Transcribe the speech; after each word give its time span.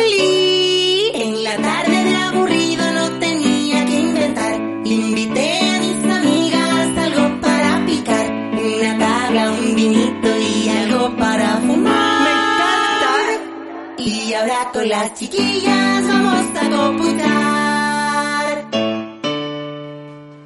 ¡Oli! 0.00 1.10
En 1.14 1.44
la 1.44 1.56
tarde 1.56 2.04
de 2.04 2.16
aburrido 2.16 2.84
no 2.92 3.18
tenía 3.18 3.84
que 3.84 4.00
inventar. 4.00 4.54
Invité 4.84 5.60
a 5.68 5.78
mis 5.80 6.04
amigas 6.18 6.98
algo 7.06 7.40
para 7.40 7.84
picar. 7.86 8.26
Una 8.30 8.98
tabla, 8.98 9.50
un 9.52 9.74
vinito 9.74 10.28
y 10.38 10.68
algo 10.68 11.16
para 11.16 11.56
fumar. 11.58 12.22
¡Me 12.24 12.30
encanta! 12.40 13.12
Y 13.98 14.32
ahora 14.32 14.70
con 14.72 14.88
las 14.88 15.14
chiquillas 15.14 16.08
vamos 16.08 16.46
a 16.56 16.70
computar. 16.76 18.54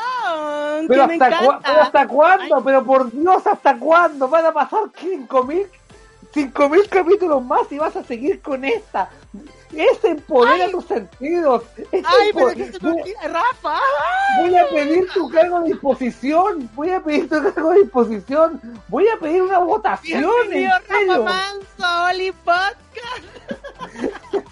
Pero 0.88 1.08
que 1.08 1.18
me 1.18 1.26
hasta, 1.26 1.44
encanta. 1.44 1.60
pero 1.66 1.82
hasta 1.82 2.08
cuándo, 2.08 2.56
Ay. 2.58 2.62
pero 2.66 2.86
por 2.86 3.12
Dios, 3.12 3.46
¿hasta 3.48 3.78
cuándo? 3.78 4.28
Van 4.28 4.46
a 4.46 4.54
pasar 4.54 4.82
cinco 4.98 5.44
mil, 5.44 5.66
cinco 6.34 6.70
mil 6.70 6.88
capítulos 6.90 7.44
más 7.44 7.72
y 7.72 7.78
vas 7.78 7.96
a 7.96 8.04
seguir 8.04 8.42
con 8.42 8.66
esta. 8.66 9.10
Es 9.74 10.04
empodera 10.04 10.66
Ay. 10.66 10.72
tus 10.72 10.86
sentidos. 10.86 11.64
Es 11.92 12.04
Ay, 12.06 12.32
pero 12.34 12.48
que 12.50 12.72
se 12.72 12.80
me 12.84 12.90
olvida, 12.92 13.22
Rafa. 13.28 13.80
voy 14.42 14.56
a 14.58 14.68
pedir 14.70 15.08
tu 15.14 15.30
cargo 15.30 15.60
de 15.62 15.70
disposición. 15.70 16.70
Voy 16.74 16.90
a 16.90 17.00
pedir 17.04 17.30
tu 17.30 17.54
cargo 17.54 17.70
de 17.72 17.82
disposición. 17.84 18.60
Voy 18.88 19.08
a 19.08 19.18
pedir 19.20 19.44
una 19.44 19.60
votación. 19.60 20.24
Bienvenido, 20.50 20.74
Rafa. 20.88 21.22
Manso, 21.24 22.06
Oli 22.10 22.32
Podcast. 22.32 22.80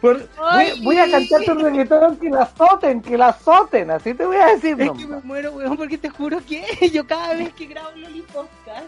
Por- 0.00 0.28
voy, 0.36 0.84
voy 0.84 0.98
a 0.98 1.10
cantarte 1.10 1.50
un 1.50 1.58
reggaetón 1.60 2.16
que 2.18 2.30
la 2.30 2.42
azoten, 2.42 3.02
que 3.02 3.18
la 3.18 3.28
azoten. 3.28 3.90
Así 3.90 4.14
te 4.14 4.24
voy 4.24 4.36
a 4.36 4.46
decir. 4.54 4.80
Es 4.80 4.86
nomás. 4.86 5.02
que 5.02 5.08
me 5.08 5.20
muero, 5.22 5.50
weón, 5.52 5.76
porque 5.76 5.98
te 5.98 6.08
juro 6.08 6.38
que 6.46 6.62
yo 6.92 7.04
cada 7.04 7.34
vez 7.34 7.52
que 7.54 7.66
grabo 7.66 7.90
Loli 7.96 8.22
Podcast 8.22 8.86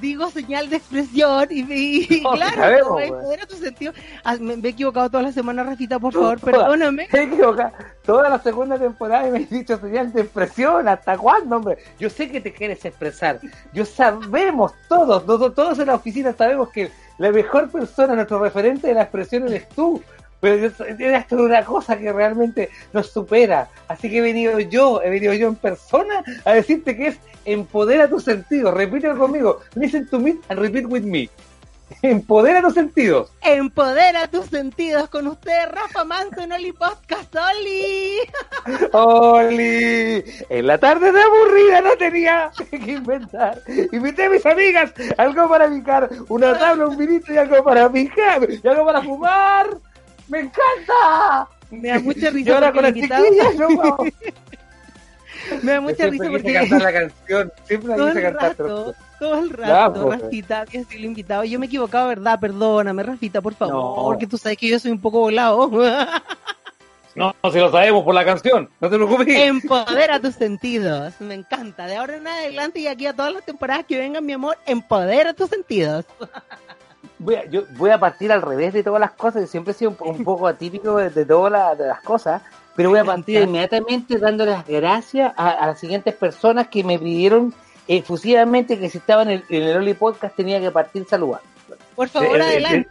digo 0.00 0.30
señal 0.30 0.68
de 0.70 0.76
expresión 0.76 1.46
y, 1.50 1.60
y- 1.72 2.06
y 2.18 2.20
No, 2.22 2.32
claro, 2.32 2.54
sabemos, 2.56 3.00
no, 3.22 3.32
era 3.32 3.46
tu 3.46 3.56
sentido. 3.56 3.92
Ah, 4.24 4.36
me, 4.40 4.56
me 4.56 4.68
he 4.68 4.70
equivocado 4.72 5.08
toda 5.10 5.22
la 5.22 5.32
semana, 5.32 5.62
Rafita, 5.62 5.98
por 5.98 6.12
favor, 6.12 6.40
perdóname. 6.44 7.08
He 7.12 7.22
equivocado. 7.22 7.72
Toda 8.04 8.28
la 8.28 8.38
segunda 8.38 8.78
temporada 8.78 9.26
y 9.28 9.30
me 9.30 9.38
has 9.38 9.50
dicho 9.50 9.78
señal 9.78 10.12
de 10.12 10.22
expresión. 10.22 10.88
¿Hasta 10.88 11.16
cuándo, 11.16 11.56
hombre? 11.56 11.78
Yo 11.98 12.10
sé 12.10 12.30
que 12.30 12.40
te 12.40 12.52
quieres 12.52 12.84
expresar. 12.84 13.40
Yo 13.72 13.84
sabemos, 13.84 14.72
todos, 14.88 15.26
nosotros 15.26 15.54
todos 15.54 15.78
en 15.78 15.86
la 15.86 15.94
oficina 15.94 16.32
sabemos 16.36 16.68
que 16.70 16.90
la 17.18 17.30
mejor 17.30 17.70
persona, 17.70 18.14
nuestro 18.14 18.40
referente 18.40 18.88
de 18.88 18.94
la 18.94 19.02
expresión 19.02 19.46
eres 19.48 19.68
tú. 19.70 20.02
Pero 20.44 20.66
es 20.66 21.32
una 21.32 21.64
cosa 21.64 21.96
que 21.96 22.12
realmente 22.12 22.68
nos 22.92 23.10
supera. 23.10 23.70
Así 23.88 24.10
que 24.10 24.18
he 24.18 24.20
venido 24.20 24.60
yo, 24.60 25.00
he 25.02 25.08
venido 25.08 25.32
yo 25.32 25.48
en 25.48 25.56
persona 25.56 26.22
a 26.44 26.52
decirte 26.52 26.94
que 26.94 27.06
es 27.06 27.18
empodera 27.46 28.08
tus 28.10 28.24
sentidos. 28.24 28.74
Repite 28.74 29.08
conmigo. 29.14 29.60
Listen 29.74 30.06
to 30.08 30.18
me 30.18 30.36
and 30.50 30.60
repeat 30.60 30.84
with 30.86 31.02
me. 31.02 31.30
Empodera 32.02 32.60
tus 32.60 32.74
sentidos. 32.74 33.32
Empodera 33.40 34.28
tus 34.28 34.46
sentidos 34.46 35.08
con 35.08 35.28
usted, 35.28 35.70
Rafa 35.70 36.04
Manso 36.04 36.42
en 36.42 36.52
Oli 36.52 36.72
Podcast, 36.72 37.34
Oli. 37.34 38.18
Oli, 38.92 40.24
en 40.50 40.66
la 40.66 40.76
tarde 40.76 41.10
de 41.10 41.22
aburrida 41.22 41.80
no 41.80 41.96
tenía 41.96 42.50
que 42.70 42.76
inventar. 42.76 43.62
Invité 43.92 44.24
a 44.24 44.30
mis 44.30 44.44
amigas 44.44 44.92
algo 45.16 45.48
para 45.48 45.70
picar, 45.70 46.10
una 46.28 46.58
tabla, 46.58 46.86
un 46.86 46.98
vinito 46.98 47.32
y 47.32 47.38
algo 47.38 47.64
para 47.64 47.90
picar, 47.90 48.46
y 48.50 48.68
algo 48.68 48.84
para 48.84 49.00
fumar. 49.00 49.68
¡Me 50.28 50.40
encanta! 50.40 51.48
Me 51.70 51.88
da 51.88 51.98
mucha 52.00 52.28
Y 52.28 52.30
risa 52.30 52.54
ahora 52.54 52.72
porque 52.72 52.92
con 52.94 53.10
las 53.10 53.18
chiquillas, 53.20 53.54
no 53.58 53.68
me 55.62 55.72
da 55.72 55.80
mucha 55.80 56.06
risa 56.06 56.30
porque 56.30 56.52
cantar 56.54 56.80
la 56.82 56.92
canción, 56.92 57.52
siempre 57.64 57.88
la 57.90 57.96
todo 57.96 58.06
quise 58.08 58.18
el 58.18 58.24
cantar. 58.24 58.50
rato, 58.50 58.94
todo 59.18 59.38
el 59.40 59.50
Ya, 59.50 59.56
rato, 59.88 60.02
pues. 60.06 60.22
Rafita, 60.22 60.64
que 60.66 60.84
soy 60.84 60.96
el 60.96 61.04
invitado. 61.04 61.44
Yo 61.44 61.58
me 61.58 61.66
he 61.66 61.68
equivocado, 61.68 62.08
¿verdad? 62.08 62.40
Perdóname, 62.40 63.02
Rafita, 63.02 63.40
por 63.42 63.54
favor, 63.54 63.74
No. 63.74 64.04
porque 64.04 64.26
tú 64.26 64.38
sabes 64.38 64.56
que 64.56 64.68
yo 64.68 64.78
soy 64.78 64.90
un 64.92 65.00
poco 65.00 65.20
volado. 65.20 65.68
No, 67.14 67.34
no, 67.42 67.52
si 67.52 67.58
lo 67.58 67.70
sabemos 67.70 68.04
por 68.04 68.14
la 68.14 68.24
canción, 68.24 68.70
no 68.80 68.88
te 68.88 68.96
preocupes. 68.96 69.28
Empodera 69.28 70.18
tus 70.20 70.34
sentidos. 70.34 71.12
Me 71.20 71.34
encanta. 71.34 71.86
De 71.86 71.96
ahora 71.96 72.16
en 72.16 72.26
adelante 72.26 72.80
y 72.80 72.86
aquí 72.86 73.06
a 73.06 73.12
todas 73.14 73.34
las 73.34 73.44
temporadas 73.44 73.84
que 73.86 73.98
vengan, 73.98 74.24
mi 74.24 74.32
amor, 74.32 74.56
empodera 74.66 75.34
tus 75.34 75.50
sentidos. 75.50 76.06
voy 77.18 77.34
a, 77.36 77.44
yo 77.46 77.62
voy 77.76 77.90
a 77.90 77.98
partir 77.98 78.30
al 78.32 78.42
revés 78.42 78.72
de 78.72 78.82
todas 78.82 79.00
las 79.00 79.12
cosas. 79.12 79.48
Siempre 79.48 79.72
he 79.72 79.74
sido 79.74 79.90
un, 79.90 79.96
un 80.08 80.24
poco 80.24 80.46
atípico 80.46 80.96
de, 80.98 81.10
de 81.10 81.24
todas 81.26 81.52
la- 81.52 81.74
las 81.74 82.00
cosas, 82.02 82.42
pero 82.76 82.90
voy 82.90 82.98
a 82.98 83.04
partir 83.04 83.40
inmediatamente 83.42 84.18
dando 84.18 84.44
las 84.44 84.66
gracias 84.66 85.32
a, 85.36 85.50
a 85.50 85.66
las 85.68 85.78
siguientes 85.78 86.14
personas 86.14 86.68
que 86.68 86.82
me 86.84 86.98
pidieron 86.98 87.54
efusivamente 87.86 88.78
que 88.78 88.88
si 88.90 88.98
estaban 88.98 89.30
en 89.30 89.42
el, 89.48 89.56
en 89.56 89.62
el 89.68 89.76
Oli 89.76 89.94
Podcast 89.94 90.34
tenía 90.36 90.60
que 90.60 90.70
partir 90.70 91.06
saludando. 91.08 91.46
Por 91.94 92.08
favor, 92.08 92.36
Eh, 92.36 92.40
eh, 92.40 92.42
adelante. 92.42 92.88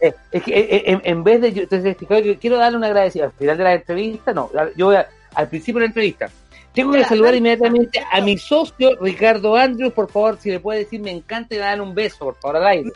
Eh, 0.00 0.14
es 0.32 0.42
que 0.42 0.50
eh, 0.58 0.66
eh, 0.76 0.82
en, 0.86 1.00
en 1.04 1.24
vez 1.24 1.40
de 1.42 1.52
yo, 1.52 1.62
entonces 1.64 1.96
quiero 2.40 2.56
darle 2.56 2.78
un 2.78 2.84
agradecimiento 2.84 3.32
al 3.34 3.38
final 3.38 3.58
de 3.58 3.64
la 3.64 3.72
entrevista, 3.74 4.32
no, 4.32 4.50
yo 4.76 4.86
voy 4.86 4.96
a- 4.96 5.08
al 5.34 5.48
principio 5.48 5.74
de 5.80 5.80
la 5.80 5.86
entrevista. 5.88 6.30
Tengo 6.72 6.92
que 6.92 7.04
saludar 7.04 7.34
inmediatamente 7.34 8.02
a 8.12 8.20
mi 8.20 8.36
socio 8.38 8.96
Ricardo 9.00 9.56
Andrews, 9.56 9.92
por 9.94 10.10
favor, 10.10 10.38
si 10.38 10.50
le 10.50 10.60
puede 10.60 10.80
decir 10.80 11.00
me 11.00 11.10
encanta 11.10 11.54
y 11.54 11.58
darle 11.58 11.82
un 11.82 11.94
beso, 11.94 12.18
por 12.26 12.34
favor, 12.36 12.56
al 12.58 12.66
aire. 12.66 12.92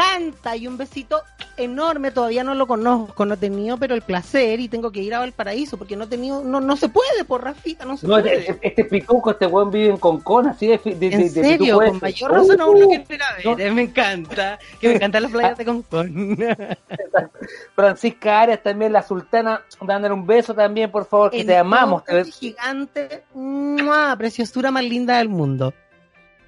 Canta 0.00 0.56
y 0.56 0.66
un 0.66 0.76
besito 0.76 1.22
enorme. 1.56 2.10
Todavía 2.10 2.42
no 2.44 2.54
lo 2.54 2.66
conozco, 2.66 3.26
no 3.26 3.34
he 3.34 3.36
tenido, 3.36 3.76
pero 3.76 3.94
el 3.94 4.02
placer 4.02 4.60
y 4.60 4.68
tengo 4.68 4.90
que 4.90 5.00
ir 5.02 5.14
a 5.14 5.18
Valparaíso 5.18 5.76
porque 5.76 5.96
no 5.96 6.04
he 6.04 6.06
tenido, 6.06 6.42
no, 6.42 6.60
no 6.60 6.76
se 6.76 6.88
puede, 6.88 7.24
por 7.24 7.44
Rafita, 7.44 7.84
no 7.84 7.96
se 7.96 8.06
No, 8.06 8.14
puede. 8.14 8.38
este, 8.50 8.58
este 8.68 8.84
pituco, 8.84 9.30
este 9.32 9.46
buen 9.46 9.70
vive 9.70 9.88
en 9.90 9.96
Concón, 9.98 10.48
así 10.48 10.66
de, 10.68 10.78
de, 10.78 11.06
en 11.08 11.20
de 11.20 11.28
serio, 11.28 11.76
con 11.76 11.86
ese. 11.88 11.98
mayor 12.00 12.32
razón 12.32 12.60
aún 12.60 12.80
lo 12.80 12.88
quiero 12.88 13.04
ir 13.14 13.22
a 13.22 13.54
ver. 13.56 13.72
Me 13.72 13.82
encanta. 13.82 14.58
Que 14.80 14.88
me 14.88 14.94
encantan 14.94 15.22
las 15.24 15.32
playas 15.32 15.58
de 15.58 15.64
Concón. 15.64 16.38
Francisca 17.74 18.40
Arias 18.40 18.62
también, 18.62 18.92
la 18.92 19.02
sultana, 19.02 19.62
dándole 19.80 20.14
un 20.14 20.26
beso 20.26 20.54
también, 20.54 20.90
por 20.90 21.06
favor, 21.06 21.30
que 21.30 21.44
te 21.44 21.56
amamos. 21.56 22.04
te- 22.04 22.24
gigante, 22.24 23.22
¡mua! 23.34 24.14
preciosura 24.16 24.70
más 24.70 24.84
linda 24.84 25.18
del 25.18 25.28
mundo. 25.28 25.72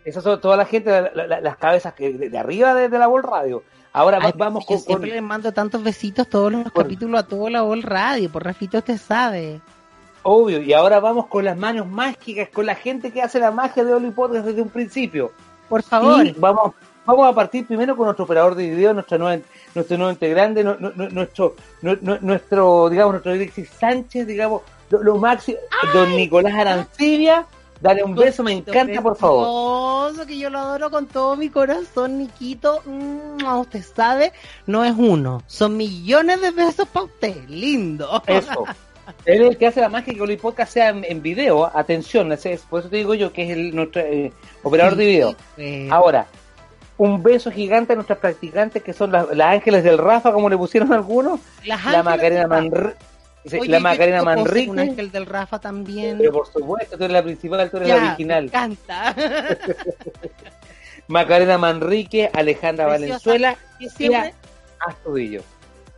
Esas 0.05 0.25
son 0.25 0.41
toda 0.41 0.57
la 0.57 0.65
gente, 0.65 0.91
la- 1.15 1.27
la- 1.27 1.41
las 1.41 1.57
cabezas 1.57 1.93
que 1.95 2.13
de, 2.13 2.29
de 2.29 2.39
arriba 2.39 2.75
de, 2.75 2.89
de 2.89 2.99
la 2.99 3.07
Vol 3.07 3.23
Radio. 3.23 3.63
Ahora 3.93 4.19
Ay, 4.23 4.33
vamos 4.37 4.65
yo 4.65 4.69
con, 4.69 4.77
con- 4.77 4.85
siempre 4.87 5.11
les 5.11 5.23
mando 5.23 5.53
tantos 5.53 5.83
besitos 5.83 6.27
todos 6.29 6.51
los 6.51 6.63
Con- 6.73 6.83
capítulos 6.85 7.21
a 7.21 7.27
todo 7.27 7.49
la 7.51 7.63
Vol 7.63 7.83
Radio, 7.83 8.31
por 8.31 8.43
Rafito 8.45 8.79
usted 8.79 8.97
sabe. 8.99 9.61
Obvio, 10.25 10.63
y 10.63 10.73
ahora 10.73 11.01
vamos 11.01 11.27
con 11.27 11.45
las 11.45 11.57
manos 11.57 11.87
mágicas, 11.89 12.49
con 12.49 12.65
la 12.67 12.75
gente 12.75 13.11
que 13.11 13.21
hace 13.23 13.39
la 13.41 13.51
magia 13.51 13.85
de 13.85 13.93
Oli 13.93 14.11
Podcast 14.13 14.47
desde 14.47 14.63
un 14.63 14.69
principio. 14.69 15.33
Por 15.69 15.83
favor. 15.83 16.25
Y 16.25 16.33
vamos, 16.39 16.73
vamos 17.05 17.29
a 17.29 17.35
partir 17.35 17.67
primero 17.67 17.97
con 17.97 18.07
nuestro 18.07 18.25
operador 18.25 18.55
de 18.55 18.71
video, 18.71 18.95
nuestro 18.95 19.19
nuevo, 19.19 19.43
nuestro 19.75 19.97
nuevo 19.99 20.13
integrante, 20.13 20.63
nu- 20.63 20.77
nu- 20.79 20.93
nu- 20.95 21.09
nuestro, 21.11 21.57
nu- 21.83 21.99
nu- 22.01 22.19
nuestro, 22.21 22.89
digamos, 22.89 23.13
nuestro 23.15 23.33
Alexis 23.33 23.69
Sánchez, 23.71 24.27
digamos, 24.27 24.63
lo, 24.91 25.03
lo 25.03 25.17
máximo, 25.17 25.59
don 25.93 26.11
Nicolás 26.15 26.55
Arancibia, 26.55 27.45
dale 27.83 28.03
un 28.05 28.15
beso, 28.15 28.43
me 28.43 28.53
encanta, 28.53 29.03
por 29.03 29.17
favor. 29.17 30.27
Que 30.27 30.39
yo 30.39 30.51
lo 30.51 30.59
adoro 30.61 30.91
con 30.91 31.07
todo 31.07 31.37
mi 31.37 31.49
corazón, 31.51 32.19
Niquito. 32.19 32.81
Mm, 32.85 33.45
usted 33.59 33.83
sabe, 33.83 34.33
no 34.67 34.85
es 34.85 34.95
uno, 34.97 35.43
son 35.47 35.77
millones 35.77 36.41
de 36.41 36.51
besos 36.53 36.87
para 36.89 37.05
usted. 37.07 37.37
Lindo. 37.49 38.23
Eso. 38.27 38.65
Él 39.25 39.43
es 39.43 39.51
el 39.51 39.59
que 39.59 39.67
hace 39.67 39.81
la 39.81 39.89
magia 39.89 40.15
que 40.15 40.23
el 40.23 40.39
podcast 40.39 40.73
sea 40.73 40.91
en, 40.91 41.05
en 41.05 41.21
video. 41.23 41.71
Atención, 41.77 42.31
ese 42.33 42.53
es- 42.53 42.63
por 42.63 42.81
eso 42.81 42.89
te 42.89 42.97
digo 42.97 43.15
yo 43.15 43.33
que 43.33 43.43
es 43.45 43.51
el 43.51 43.75
nuestro 43.75 44.01
eh, 44.03 44.33
operador 44.63 44.95
de 44.97 45.07
video. 45.07 45.37
Eh, 45.57 45.89
Ahora, 45.91 46.27
un 46.99 47.21
beso 47.23 47.51
gigante 47.51 47.93
a 47.95 47.97
nuestras 47.97 48.21
practicantes 48.21 48.81
que 48.83 48.93
son 48.93 49.11
las, 49.11 49.29
las 49.35 49.55
ángeles 49.55 49.83
del 49.83 49.99
Rafa, 49.99 50.33
como 50.33 50.49
le 50.49 50.57
pusieron 50.57 50.93
algunos. 50.93 51.41
las 51.67 51.85
La 51.87 52.03
Macarena 52.05 52.47
del 52.61 52.95
Manrique. 53.45 53.61
Oye, 53.61 53.69
la 53.71 53.81
Macarena 53.81 54.23
Manrique. 54.23 54.71
Un 54.71 54.79
ángel 54.79 55.11
del 55.13 55.27
Rafa 55.27 55.59
también. 55.61 56.19
Pero 56.19 56.33
por 56.33 56.47
supuesto, 56.47 56.97
tú 56.97 57.05
eres 57.05 57.13
la 57.13 57.23
principal, 57.23 57.71
tú 57.71 57.77
eres 57.79 57.89
Ya, 57.89 57.97
la 57.97 58.01
Me 58.03 58.09
original. 58.09 58.45
encanta. 58.45 59.15
Macarena 61.09 61.59
Manrique, 61.59 62.31
Alejandra 62.33 62.87
Preciosa. 62.89 63.31
Valenzuela 63.31 63.57
Y 63.81 63.89
siempre, 63.89 64.35
Astudillo. 64.87 65.43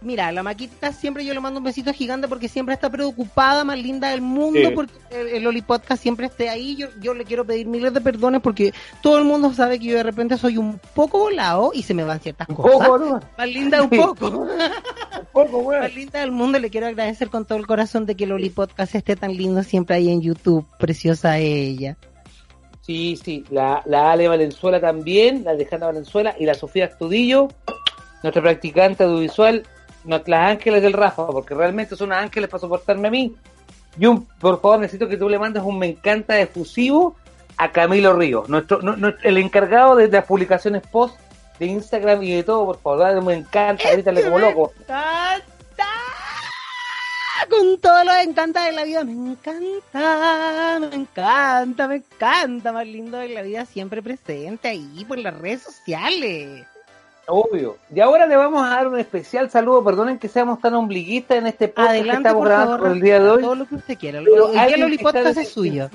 Mira, 0.05 0.31
la 0.33 0.43
maquita 0.43 0.93
siempre 0.93 1.25
yo 1.25 1.35
le 1.35 1.41
mando 1.41 1.59
un 1.59 1.65
besito 1.65 1.93
gigante 1.93 2.29
porque 2.29 2.49
siempre 2.49 2.75
está 2.75 2.91
preocupada, 2.91 3.65
más 3.65 3.79
linda 3.79 4.11
del 4.11 4.21
mundo, 4.21 4.61
Sí. 4.61 4.75
porque 4.75 4.93
el, 5.11 5.29
el 5.29 5.47
Oli 5.47 5.63
Podcast 5.63 6.03
siempre 6.03 6.27
esté 6.27 6.49
ahí. 6.49 6.77
Yo, 6.77 6.89
yo 7.01 7.15
le 7.15 7.25
quiero 7.25 7.45
pedir 7.45 7.67
miles 7.67 7.93
de 7.95 8.01
perdones 8.01 8.41
porque 8.41 8.73
todo 9.03 9.19
el 9.19 9.25
mundo 9.25 9.53
sabe 9.53 9.79
que 9.79 9.87
yo 9.87 9.97
de 9.97 10.03
repente 10.03 10.37
soy 10.39 10.59
un 10.59 10.79
poco 10.95 11.19
volado 11.19 11.73
y 11.75 11.83
se 11.83 11.95
me 11.95 12.05
van 12.05 12.21
ciertas 12.21 12.47
cosas. 12.49 12.89
poco, 12.89 12.99
¿no? 12.99 13.21
Más 13.39 13.49
linda 13.49 13.83
un 13.83 13.91
poco. 13.91 14.47
Un 15.15 15.27
poco, 15.33 15.59
weón. 15.59 15.81
Más 15.83 15.95
linda 15.95 16.21
del 16.21 16.31
mundo. 16.33 16.59
Le 16.59 16.71
quiero 16.71 16.87
agradecer 16.87 17.29
con 17.29 17.45
todo 17.45 17.59
el 17.59 17.67
corazón 17.67 18.07
de 18.07 18.15
que 18.15 18.25
el 18.25 18.33
Oli 18.33 18.51
Podcast 18.51 18.95
esté 18.95 19.17
tan 19.17 19.35
lindo 19.37 19.63
siempre 19.65 19.97
ahí 19.97 20.09
en 20.11 20.21
YouTube. 20.21 20.65
Preciosa 20.79 21.39
ella. 21.39 21.97
Sí, 22.83 23.19
sí, 23.23 23.45
la, 23.51 23.83
la 23.87 24.13
Ale 24.13 24.29
Valenzuela 24.29 24.81
también, 24.81 25.43
la 25.45 25.53
Alejandra 25.53 25.87
Valenzuela 25.89 26.37
y 26.39 26.45
la 26.45 26.55
Sofía 26.55 26.85
Astudillo, 26.85 27.49
nuestra 28.23 28.43
practicante 28.43 29.05
audiovisual, 29.05 29.63
no- 30.05 30.23
las 30.27 30.51
ángeles 30.51 30.83
del 30.83 30.93
Rafa, 30.93 31.27
porque 31.27 31.55
realmente 31.55 31.97
son 31.97 32.13
ángeles 32.13 32.49
para 32.51 32.61
soportarme 32.61 33.09
a 33.09 33.11
mí. 33.11 33.35
Y 33.99 34.07
un, 34.07 34.25
por 34.27 34.61
favor, 34.61 34.81
necesito 34.81 35.09
que 35.09 35.17
tú 35.17 35.29
le 35.29 35.39
mandes 35.39 35.63
un 35.63 35.79
me 35.79 35.87
encanta 35.87 36.39
efusivo 36.41 37.17
a 37.57 37.71
Camilo 37.71 38.13
Ríos, 38.15 38.49
nuestro, 38.49 38.83
nu- 38.83 38.97
nu- 38.97 39.15
el 39.23 39.39
encargado 39.39 39.95
de 39.97 40.09
las 40.09 40.25
publicaciones 40.25 40.83
post 40.91 41.17
de 41.61 41.67
Instagram 41.67 42.21
y 42.25 42.33
de 42.35 42.43
todo, 42.43 42.67
por 42.67 42.81
favor, 42.81 42.99
dale 43.01 43.21
me 43.21 43.35
encanta, 43.35 43.93
grítale 43.93 44.25
como 44.25 44.39
loco. 44.41 44.73
encanta. 44.81 45.45
Con 47.51 47.79
todo 47.79 48.03
lo 48.05 48.11
que 48.13 48.23
encanta 48.23 48.65
de 48.65 48.73
la 48.73 48.85
vida, 48.85 49.05
me 49.05 49.13
encanta, 49.13 50.79
me 50.81 50.97
encanta, 50.97 51.87
me 51.89 51.97
encanta, 51.97 52.73
más 52.73 52.87
lindo 52.87 53.19
de 53.19 53.29
la 53.29 53.43
vida 53.43 53.67
siempre 53.67 54.03
presente 54.03 54.69
ahí 54.69 55.05
por 55.07 55.19
las 55.19 55.37
redes 55.39 55.63
sociales. 55.63 56.67
Obvio. 57.27 57.77
Y 57.95 58.01
ahora 58.01 58.27
le 58.27 58.37
vamos 58.37 58.65
a 58.67 58.71
dar 58.71 58.89
un 58.89 58.99
especial 58.99 59.51
saludo, 59.51 59.83
perdonen 59.83 60.19
que 60.19 60.29
seamos 60.29 60.61
tan 60.61 60.75
ombliguistas 60.75 61.39
en 61.39 61.47
este 61.47 61.69
podcast 61.69 61.93
que 61.93 61.99
Adelante, 62.01 62.19
estamos 62.29 62.41
por 62.41 62.49
grabando 62.49 62.73
favor, 62.73 62.87
por 62.89 62.97
el 62.97 63.03
día 63.03 63.21
de 63.21 63.31
hoy. 63.31 63.43
todo 63.43 63.55
lo 63.55 63.67
que 63.67 63.75
usted 63.77 63.99
quiera. 63.99 64.21
Pero 64.25 64.53
el 64.53 64.83
Oli 64.85 64.97
que 64.99 65.03
está 65.05 65.13
Podcast 65.13 65.27
desde 65.27 65.43
es 65.43 65.49
suyo. 65.49 65.91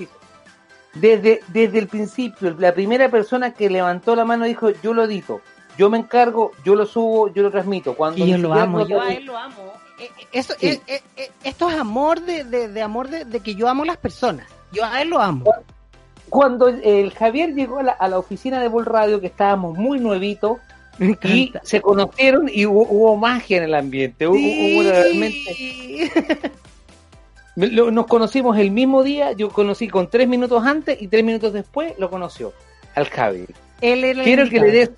Desde, 0.94 1.40
desde 1.48 1.78
el 1.78 1.86
principio, 1.86 2.54
la 2.58 2.74
primera 2.74 3.08
persona 3.08 3.52
que 3.52 3.70
levantó 3.70 4.16
la 4.16 4.24
mano 4.24 4.44
dijo, 4.44 4.70
yo 4.82 4.92
lo 4.92 5.04
edito, 5.04 5.40
yo 5.78 5.88
me 5.88 5.98
encargo, 5.98 6.50
yo 6.64 6.74
lo 6.74 6.84
subo, 6.84 7.32
yo 7.32 7.44
lo 7.44 7.50
transmito. 7.52 7.94
Cuando 7.94 8.24
Y 8.24 8.30
yo 8.32 8.38
lo 8.38 8.52
amo, 8.52 8.84
yo 8.86 9.00
a 9.00 9.12
él 9.12 9.24
lo 9.24 9.36
amo. 9.36 9.72
Eh, 10.00 10.10
eh, 10.32 10.42
Sí. 10.42 10.80
eh, 10.88 11.00
eh, 11.16 11.30
esto 11.44 11.70
es 11.70 11.76
amor 11.78 12.20
de, 12.22 12.42
de, 12.42 12.68
de 12.68 12.82
amor 12.82 13.08
de, 13.08 13.24
de 13.24 13.38
que 13.40 13.54
yo 13.54 13.68
amo 13.68 13.84
las 13.84 13.98
personas. 13.98 14.48
Yo 14.72 14.84
a 14.84 15.00
él 15.00 15.10
lo 15.10 15.20
amo. 15.20 15.44
Cuando 16.28 16.68
el 16.68 17.12
Javier 17.12 17.54
llegó 17.54 17.78
a 17.78 17.82
la, 17.84 17.92
a 17.92 18.08
la 18.08 18.18
oficina 18.18 18.60
de 18.60 18.68
Vol 18.68 18.86
Radio, 18.86 19.20
que 19.20 19.26
estábamos 19.28 19.76
muy 19.76 19.98
nuevitos, 20.00 20.58
Me 21.00 21.18
y 21.24 21.52
se 21.64 21.80
conocieron 21.80 22.48
y 22.52 22.66
hubo, 22.66 22.82
hubo 22.88 23.16
magia 23.16 23.56
en 23.56 23.64
el 23.64 23.74
ambiente. 23.74 24.28
Hubo, 24.28 24.36
hubo 24.36 24.82
realmente... 24.82 26.10
Nos 27.56 28.06
conocimos 28.06 28.56
el 28.58 28.70
mismo 28.70 29.02
día, 29.02 29.32
yo 29.32 29.48
conocí 29.50 29.88
con 29.88 30.08
tres 30.08 30.28
minutos 30.28 30.64
antes 30.64 31.00
y 31.02 31.08
tres 31.08 31.24
minutos 31.24 31.52
después 31.52 31.92
lo 31.98 32.08
conoció 32.08 32.52
al 32.94 33.06
Javi. 33.08 33.46
Él 33.80 34.04
era 34.04 34.20
el 34.20 34.24
Quiero 34.24 34.48
que 34.48 34.60
le 34.60 34.70
des 34.70 34.90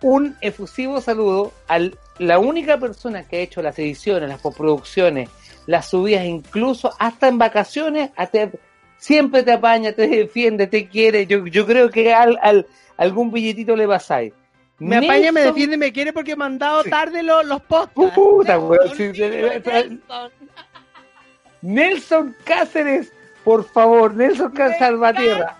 un 0.00 0.36
efusivo 0.40 1.00
saludo 1.00 1.52
a 1.68 1.78
la 2.18 2.38
única 2.38 2.78
persona 2.78 3.24
que 3.24 3.36
ha 3.36 3.40
hecho 3.40 3.62
las 3.62 3.78
ediciones, 3.78 4.28
las 4.28 4.40
postproducciones, 4.40 5.28
las 5.66 5.88
subidas, 5.90 6.24
incluso 6.24 6.92
hasta 6.98 7.28
en 7.28 7.38
vacaciones, 7.38 8.10
a 8.16 8.26
te- 8.26 8.50
siempre 8.98 9.42
te 9.42 9.52
apaña, 9.52 9.92
te 9.92 10.06
defiende, 10.06 10.66
te 10.68 10.88
quiere. 10.88 11.26
Yo, 11.26 11.46
yo 11.46 11.66
creo 11.66 11.90
que 11.90 12.14
al, 12.14 12.38
al- 12.42 12.66
algún 12.96 13.32
billetito 13.32 13.76
le 13.76 13.86
pasáis. 13.88 14.32
Me 14.78 14.96
apaña, 14.96 15.30
me 15.32 15.40
Nelson- 15.40 15.44
defiende, 15.54 15.76
me 15.76 15.92
quiere 15.92 16.12
porque 16.12 16.32
he 16.32 16.36
mandado 16.36 16.82
Sí. 16.82 16.90
tarde 16.90 17.22
los, 17.22 17.44
los 17.46 17.60
podcasts. 17.62 18.14
Puta, 18.14 18.58
weón, 18.58 18.88
sí, 18.96 19.06
de 19.08 19.14
sí, 19.14 19.70
sí. 19.70 19.70
Nelson. 19.70 20.02
Nelson 21.62 22.36
Cáceres, 22.44 23.12
por 23.44 23.64
favor, 23.64 24.12
Nelson 24.14 24.50
Cáceres 24.50 24.78
Salvatierra. 24.80 25.58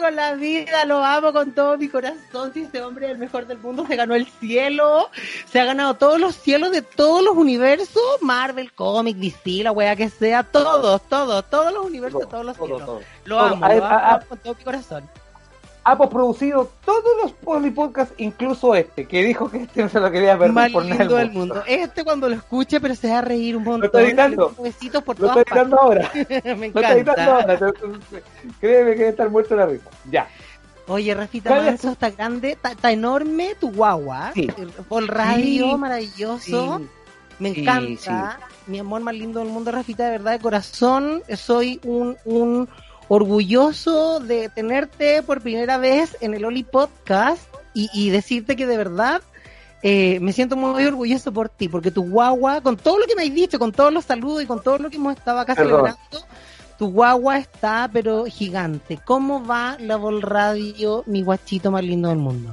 Con 0.00 0.14
la 0.14 0.34
vida, 0.34 0.84
lo 0.84 1.02
amo 1.02 1.32
con 1.32 1.52
todo 1.52 1.76
mi 1.78 1.88
corazón. 1.88 2.52
Si 2.52 2.62
ese 2.62 2.82
hombre 2.82 3.06
es 3.06 3.12
el 3.12 3.18
mejor 3.18 3.46
del 3.46 3.58
mundo, 3.58 3.84
se 3.86 3.96
ganó 3.96 4.14
el 4.14 4.26
cielo, 4.26 5.10
se 5.50 5.58
ha 5.58 5.64
ganado 5.64 5.94
todos 5.94 6.20
los 6.20 6.36
cielos 6.36 6.70
de 6.70 6.82
todos 6.82 7.24
los 7.24 7.34
universos, 7.34 8.02
Marvel, 8.20 8.72
Comic, 8.72 9.16
DC, 9.16 9.64
la 9.64 9.72
wea 9.72 9.96
que 9.96 10.08
sea, 10.10 10.42
todos, 10.44 11.02
todos, 11.08 11.48
todos 11.50 11.72
los 11.72 11.84
universos, 11.86 12.28
todos 12.28 12.44
los 12.44 12.56
Todo, 12.56 12.66
cielos. 12.66 12.86
todo. 12.86 13.00
Lo 13.24 13.36
Todo. 13.38 13.46
amo, 13.46 13.64
A- 13.66 13.74
lo 13.74 13.84
amo 13.84 13.94
a- 13.96 14.14
a- 14.14 14.20
con 14.20 14.38
todo 14.38 14.54
mi 14.54 14.64
corazón. 14.64 15.10
Ha 15.88 15.96
postproducido 15.96 16.68
todos 16.84 17.04
los 17.22 17.32
polipodcasts, 17.32 18.12
incluso 18.18 18.74
este, 18.74 19.06
que 19.06 19.22
dijo 19.22 19.48
que 19.48 19.62
este 19.62 19.82
no 19.84 19.88
se 19.88 20.00
lo 20.00 20.10
quería 20.10 20.36
Más 20.36 20.72
por 20.72 20.84
nada. 20.84 20.98
lindo 21.04 21.14
del 21.16 21.30
mundo. 21.30 21.62
Este 21.66 22.02
cuando 22.02 22.28
lo 22.28 22.34
escuche, 22.34 22.80
pero 22.80 22.94
se 22.96 23.08
va 23.08 23.18
a 23.18 23.22
reír 23.22 23.56
un 23.56 23.62
montón. 23.62 23.84
está 23.86 24.02
editando. 24.02 24.52
Besitos 24.60 25.02
por 25.04 25.18
Lo 25.20 25.28
todas 25.28 25.38
está 25.46 25.54
editando 25.60 25.78
ahora. 25.80 26.10
Me 26.56 26.70
Lo 26.70 26.80
está 26.80 26.92
editando 26.92 27.22
encanta. 27.22 27.32
ahora. 27.66 27.72
Créeme 28.60 28.90
que 28.92 28.96
debe 28.98 29.08
estar 29.10 29.30
muerto 29.30 29.54
la 29.54 29.66
risa. 29.66 29.88
Ya. 30.10 30.28
Oye, 30.88 31.14
Rafita. 31.14 31.50
Manso, 31.50 31.90
está 31.92 32.10
grande, 32.10 32.52
está, 32.52 32.72
está 32.72 32.90
enorme 32.92 33.54
tu 33.60 33.70
guagua. 33.72 34.32
Sí. 34.34 34.48
Por 34.88 35.06
radio, 35.06 35.70
Sí. 35.70 35.76
maravilloso. 35.76 36.78
Sí. 36.80 36.86
Me 37.38 37.48
encanta. 37.50 38.38
Mi 38.66 38.78
amor 38.80 39.00
más 39.02 39.14
lindo 39.14 39.38
del 39.40 39.48
mundo, 39.50 39.70
Rafita, 39.70 40.04
de 40.06 40.10
verdad, 40.10 40.32
de 40.32 40.38
corazón. 40.40 41.22
Soy 41.36 41.80
un, 41.84 42.16
un 42.24 42.68
orgulloso 43.08 44.20
de 44.20 44.48
tenerte 44.48 45.22
por 45.22 45.40
primera 45.40 45.78
vez 45.78 46.16
en 46.20 46.34
el 46.34 46.44
Oli 46.44 46.64
Podcast 46.64 47.42
y, 47.74 47.90
y 47.92 48.10
decirte 48.10 48.56
que 48.56 48.66
de 48.66 48.76
verdad 48.76 49.22
eh, 49.82 50.18
me 50.20 50.32
siento 50.32 50.56
muy 50.56 50.84
orgulloso 50.84 51.32
por 51.32 51.48
ti, 51.48 51.68
porque 51.68 51.90
tu 51.90 52.08
guagua, 52.08 52.60
con 52.60 52.76
todo 52.76 52.98
lo 52.98 53.06
que 53.06 53.14
me 53.14 53.22
has 53.22 53.32
dicho, 53.32 53.58
con 53.58 53.72
todos 53.72 53.92
los 53.92 54.04
saludos 54.04 54.42
y 54.42 54.46
con 54.46 54.62
todo 54.62 54.78
lo 54.78 54.90
que 54.90 54.96
hemos 54.96 55.16
estado 55.16 55.38
acá 55.38 55.54
Perdón. 55.54 55.70
celebrando, 55.70 56.26
tu 56.78 56.90
guagua 56.90 57.38
está, 57.38 57.88
pero 57.92 58.24
gigante. 58.24 58.98
¿Cómo 59.04 59.44
va 59.46 59.76
la 59.78 59.96
Vol 59.96 60.22
Radio, 60.22 61.04
mi 61.06 61.22
guachito 61.22 61.70
más 61.70 61.84
lindo 61.84 62.08
del 62.08 62.18
mundo? 62.18 62.52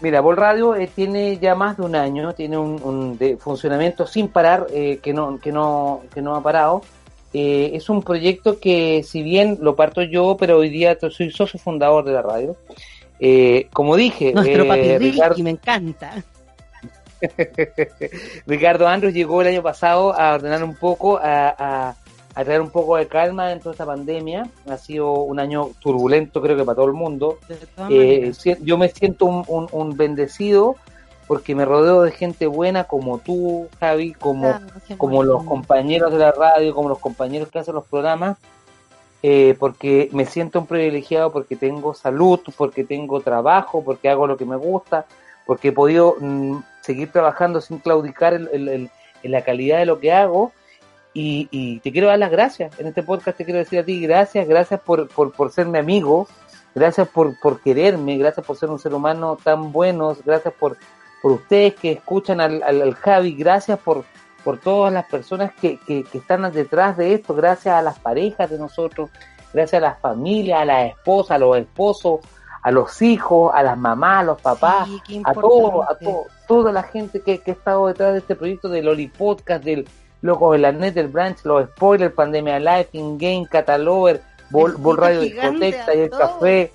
Mira, 0.00 0.20
Vol 0.20 0.36
Radio 0.36 0.74
eh, 0.74 0.90
tiene 0.92 1.38
ya 1.38 1.54
más 1.54 1.76
de 1.76 1.84
un 1.84 1.94
año, 1.94 2.34
tiene 2.34 2.58
un, 2.58 2.82
un 2.82 3.16
de 3.16 3.36
funcionamiento 3.36 4.06
sin 4.06 4.28
parar, 4.28 4.66
eh, 4.70 4.98
que 5.00 5.14
no 5.14 5.38
que 5.38 5.52
no 5.52 6.02
que 6.12 6.20
no 6.20 6.34
ha 6.34 6.42
parado. 6.42 6.82
Eh, 7.34 7.70
es 7.74 7.88
un 7.88 8.02
proyecto 8.02 8.60
que, 8.60 9.02
si 9.02 9.22
bien 9.22 9.58
lo 9.60 9.74
parto 9.76 10.02
yo, 10.02 10.36
pero 10.38 10.58
hoy 10.58 10.68
día 10.68 10.96
soy 11.10 11.30
socio 11.30 11.58
fundador 11.58 12.04
de 12.04 12.12
la 12.12 12.22
radio. 12.22 12.56
Eh, 13.20 13.68
como 13.72 13.96
dije, 13.96 14.32
Nuestro 14.32 14.64
eh, 14.64 14.68
papi 14.68 14.98
Ricky, 14.98 15.10
Ricardo, 15.12 15.42
me 15.42 15.50
encanta. 15.50 16.24
Ricardo 18.46 18.88
Andros 18.88 19.12
llegó 19.14 19.42
el 19.42 19.48
año 19.48 19.62
pasado 19.62 20.12
a 20.18 20.34
ordenar 20.34 20.62
un 20.64 20.74
poco, 20.74 21.18
a, 21.18 21.48
a, 21.56 21.96
a 22.34 22.44
traer 22.44 22.60
un 22.60 22.70
poco 22.70 22.96
de 22.96 23.06
calma 23.06 23.48
dentro 23.48 23.70
de 23.70 23.74
esta 23.74 23.86
pandemia. 23.86 24.48
Ha 24.68 24.76
sido 24.76 25.12
un 25.12 25.38
año 25.38 25.70
turbulento, 25.80 26.40
creo 26.42 26.56
que 26.56 26.64
para 26.64 26.76
todo 26.76 26.86
el 26.86 26.92
mundo. 26.94 27.38
Eh, 27.90 28.32
yo 28.62 28.76
me 28.78 28.88
siento 28.88 29.26
un, 29.26 29.44
un- 29.46 29.68
un 29.72 29.96
bendecido 29.96 30.76
porque 31.32 31.54
me 31.54 31.64
rodeo 31.64 32.02
de 32.02 32.10
gente 32.10 32.46
buena 32.46 32.84
como 32.84 33.16
tú, 33.16 33.66
Javi, 33.80 34.12
como, 34.12 34.48
Gracias, 34.48 34.98
como 34.98 35.22
los 35.22 35.44
compañeros 35.44 36.12
de 36.12 36.18
la 36.18 36.30
radio, 36.30 36.74
como 36.74 36.90
los 36.90 36.98
compañeros 36.98 37.48
que 37.48 37.58
hacen 37.58 37.74
los 37.74 37.86
programas, 37.86 38.36
eh, 39.22 39.56
porque 39.58 40.10
me 40.12 40.26
siento 40.26 40.58
un 40.60 40.66
privilegiado 40.66 41.32
porque 41.32 41.56
tengo 41.56 41.94
salud, 41.94 42.38
porque 42.54 42.84
tengo 42.84 43.22
trabajo, 43.22 43.82
porque 43.82 44.10
hago 44.10 44.26
lo 44.26 44.36
que 44.36 44.44
me 44.44 44.56
gusta, 44.56 45.06
porque 45.46 45.68
he 45.68 45.72
podido 45.72 46.16
mm, 46.20 46.58
seguir 46.82 47.10
trabajando 47.10 47.62
sin 47.62 47.78
claudicar 47.78 48.34
en, 48.34 48.50
en- 48.52 48.68
en- 48.68 48.90
en 49.22 49.30
la 49.30 49.40
calidad 49.40 49.78
de 49.78 49.86
lo 49.86 49.98
que 50.00 50.12
hago 50.12 50.52
y, 51.14 51.48
y 51.50 51.78
te 51.80 51.92
quiero 51.92 52.08
dar 52.08 52.18
las 52.18 52.30
gracias. 52.30 52.78
En 52.78 52.88
este 52.88 53.02
podcast 53.02 53.38
te 53.38 53.46
quiero 53.46 53.58
decir 53.58 53.78
a 53.78 53.84
ti 53.86 54.02
gracias, 54.02 54.46
gracias 54.46 54.80
por, 54.82 55.08
por, 55.08 55.32
por 55.32 55.50
ser 55.50 55.64
mi 55.66 55.78
amigo, 55.78 56.28
gracias 56.74 57.08
por, 57.08 57.40
por 57.40 57.58
quererme, 57.62 58.18
gracias 58.18 58.44
por 58.44 58.56
ser 58.58 58.68
un 58.68 58.78
ser 58.78 58.92
humano 58.92 59.38
tan 59.42 59.72
bueno, 59.72 60.14
gracias 60.26 60.52
por, 60.52 60.76
por 61.22 61.32
ustedes 61.32 61.74
que 61.76 61.92
escuchan 61.92 62.40
al, 62.40 62.62
al, 62.62 62.82
al 62.82 62.94
Javi, 62.94 63.32
gracias 63.34 63.78
por, 63.78 64.04
por 64.44 64.58
todas 64.58 64.92
las 64.92 65.06
personas 65.06 65.52
que, 65.54 65.78
que, 65.78 66.02
que 66.04 66.18
están 66.18 66.50
detrás 66.52 66.96
de 66.96 67.14
esto, 67.14 67.34
gracias 67.34 67.74
a 67.74 67.80
las 67.80 67.98
parejas 68.00 68.50
de 68.50 68.58
nosotros, 68.58 69.08
gracias 69.54 69.82
a 69.82 69.86
las 69.86 70.00
familias, 70.00 70.60
a 70.60 70.64
las 70.64 70.90
esposas, 70.90 71.36
a 71.36 71.38
los 71.38 71.56
esposos, 71.56 72.20
a 72.62 72.70
los 72.70 73.00
hijos, 73.02 73.52
a 73.54 73.62
las 73.62 73.78
mamás, 73.78 74.20
a 74.20 74.24
los 74.24 74.40
papás, 74.40 74.88
Sí, 75.06 75.22
a 75.24 75.32
todo, 75.32 75.82
a 75.88 75.96
todo, 75.96 76.24
toda 76.46 76.72
la 76.72 76.82
gente 76.82 77.20
que, 77.20 77.38
que 77.38 77.52
ha 77.52 77.54
estado 77.54 77.86
detrás 77.86 78.12
de 78.12 78.18
este 78.18 78.34
proyecto 78.34 78.68
del 78.68 78.88
Oli 78.88 79.08
Podcast, 79.08 79.64
del 79.64 79.88
Locos 80.22 80.52
de 80.52 80.58
la 80.58 80.72
Net, 80.72 80.94
del 80.94 81.08
Branch, 81.08 81.36
los 81.44 81.68
spoilers, 81.70 82.14
Pandemia 82.14 82.60
Life, 82.60 82.90
In 82.92 83.18
Game, 83.18 83.46
Catalover, 83.50 84.22
Bol, 84.50 84.76
Bol 84.76 84.96
Radio 84.96 85.20
Discoteca 85.20 85.94
y 85.94 86.00
el. 86.00 86.10
Café, 86.10 86.72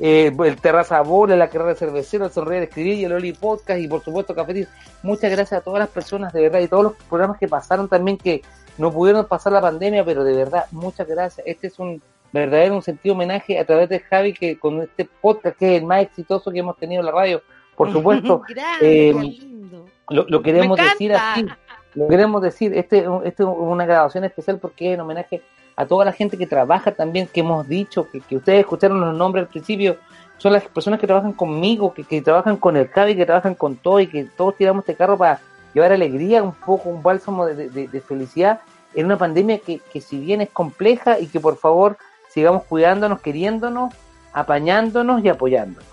eh, 0.00 0.32
el 0.44 0.56
Terraza 0.56 1.00
Bola, 1.02 1.36
la 1.36 1.48
carrera 1.48 1.70
de 1.70 1.76
cervecero, 1.76 2.24
el 2.24 2.32
Sonreír 2.32 2.64
Escribir 2.64 2.94
y 2.94 3.04
el 3.04 3.12
Oli 3.12 3.32
Podcast 3.32 3.80
y 3.80 3.88
por 3.88 4.02
supuesto 4.02 4.34
Cafetín. 4.34 4.66
Muchas 5.02 5.30
gracias 5.30 5.60
a 5.60 5.64
todas 5.64 5.78
las 5.80 5.88
personas 5.88 6.32
de 6.32 6.42
verdad 6.42 6.60
y 6.60 6.68
todos 6.68 6.84
los 6.84 6.92
programas 7.08 7.38
que 7.38 7.48
pasaron 7.48 7.88
también 7.88 8.18
que 8.18 8.42
no 8.76 8.92
pudieron 8.92 9.26
pasar 9.26 9.52
la 9.52 9.60
pandemia, 9.60 10.04
pero 10.04 10.24
de 10.24 10.34
verdad, 10.34 10.64
muchas 10.72 11.06
gracias. 11.06 11.46
Este 11.46 11.68
es 11.68 11.78
un 11.78 12.02
verdadero, 12.32 12.74
un 12.74 12.82
sentido 12.82 13.14
homenaje 13.14 13.58
a 13.58 13.64
través 13.64 13.88
de 13.88 14.00
Javi 14.00 14.32
que 14.32 14.58
con 14.58 14.82
este 14.82 15.08
podcast 15.20 15.56
que 15.56 15.76
es 15.76 15.80
el 15.80 15.86
más 15.86 16.02
exitoso 16.02 16.50
que 16.50 16.58
hemos 16.58 16.76
tenido 16.76 17.00
en 17.00 17.06
la 17.06 17.12
radio, 17.12 17.42
por 17.76 17.92
supuesto, 17.92 18.42
Grande, 18.48 19.10
eh, 19.10 19.14
lindo. 19.14 19.86
lo, 20.08 20.24
lo 20.28 20.42
queremos 20.42 20.76
decir 20.76 21.14
así. 21.14 21.46
Lo 21.94 22.08
queremos 22.08 22.42
decir, 22.42 22.76
este, 22.76 23.06
este 23.24 23.44
es 23.44 23.48
una 23.48 23.86
grabación 23.86 24.24
especial 24.24 24.58
porque 24.58 24.88
es 24.88 24.94
en 24.94 25.00
homenaje 25.00 25.42
a 25.76 25.86
toda 25.86 26.04
la 26.04 26.12
gente 26.12 26.36
que 26.38 26.46
trabaja 26.46 26.92
también, 26.92 27.26
que 27.26 27.40
hemos 27.40 27.66
dicho, 27.68 28.08
que, 28.10 28.20
que 28.20 28.36
ustedes 28.36 28.60
escucharon 28.60 29.00
los 29.00 29.14
nombres 29.14 29.42
al 29.44 29.48
principio, 29.48 29.96
son 30.38 30.52
las 30.52 30.64
personas 30.64 31.00
que 31.00 31.06
trabajan 31.06 31.32
conmigo, 31.32 31.92
que, 31.94 32.04
que 32.04 32.20
trabajan 32.22 32.56
con 32.56 32.76
el 32.76 32.88
Javi, 32.88 33.16
que 33.16 33.26
trabajan 33.26 33.54
con 33.54 33.76
todo 33.76 34.00
y 34.00 34.06
que 34.06 34.24
todos 34.24 34.56
tiramos 34.56 34.82
este 34.82 34.94
carro 34.94 35.16
para 35.18 35.40
llevar 35.72 35.92
alegría, 35.92 36.42
un 36.42 36.52
poco, 36.52 36.88
un 36.88 37.02
bálsamo 37.02 37.46
de, 37.46 37.68
de- 37.68 37.88
de 37.88 38.00
felicidad 38.00 38.60
en 38.94 39.06
una 39.06 39.16
pandemia 39.18 39.58
que, 39.58 39.80
que 39.92 40.00
si 40.00 40.18
bien 40.18 40.40
es 40.40 40.50
compleja 40.50 41.18
y 41.18 41.26
que 41.26 41.40
por 41.40 41.56
favor 41.56 41.96
sigamos 42.30 42.62
cuidándonos, 42.64 43.20
queriéndonos, 43.20 43.92
apañándonos 44.32 45.24
y 45.24 45.28
apoyándonos. 45.28 45.88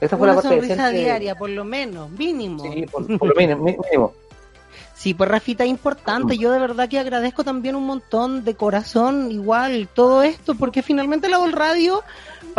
Esa 0.00 0.16
fue 0.16 0.26
Una 0.26 0.34
la 0.36 0.42
parte 0.42 0.56
sonrisa 0.60 0.90
diaria, 0.90 1.34
por 1.34 1.50
lo 1.50 1.64
menos, 1.64 2.10
mínimo. 2.10 2.62
Sí, 2.64 2.86
por, 2.90 3.06
por 3.18 3.28
lo 3.28 3.34
mínimo. 3.34 3.62
mínimo. 3.64 4.12
Sí, 5.00 5.14
pues 5.14 5.30
Rafita, 5.30 5.64
importante. 5.64 6.36
Yo 6.36 6.52
de 6.52 6.58
verdad 6.58 6.86
que 6.86 6.98
agradezco 6.98 7.42
también 7.42 7.74
un 7.74 7.86
montón 7.86 8.44
de 8.44 8.54
corazón, 8.54 9.32
igual, 9.32 9.88
todo 9.94 10.22
esto, 10.22 10.56
porque 10.56 10.82
finalmente 10.82 11.30
la 11.30 11.38
Vol 11.38 11.52
Radio, 11.52 12.02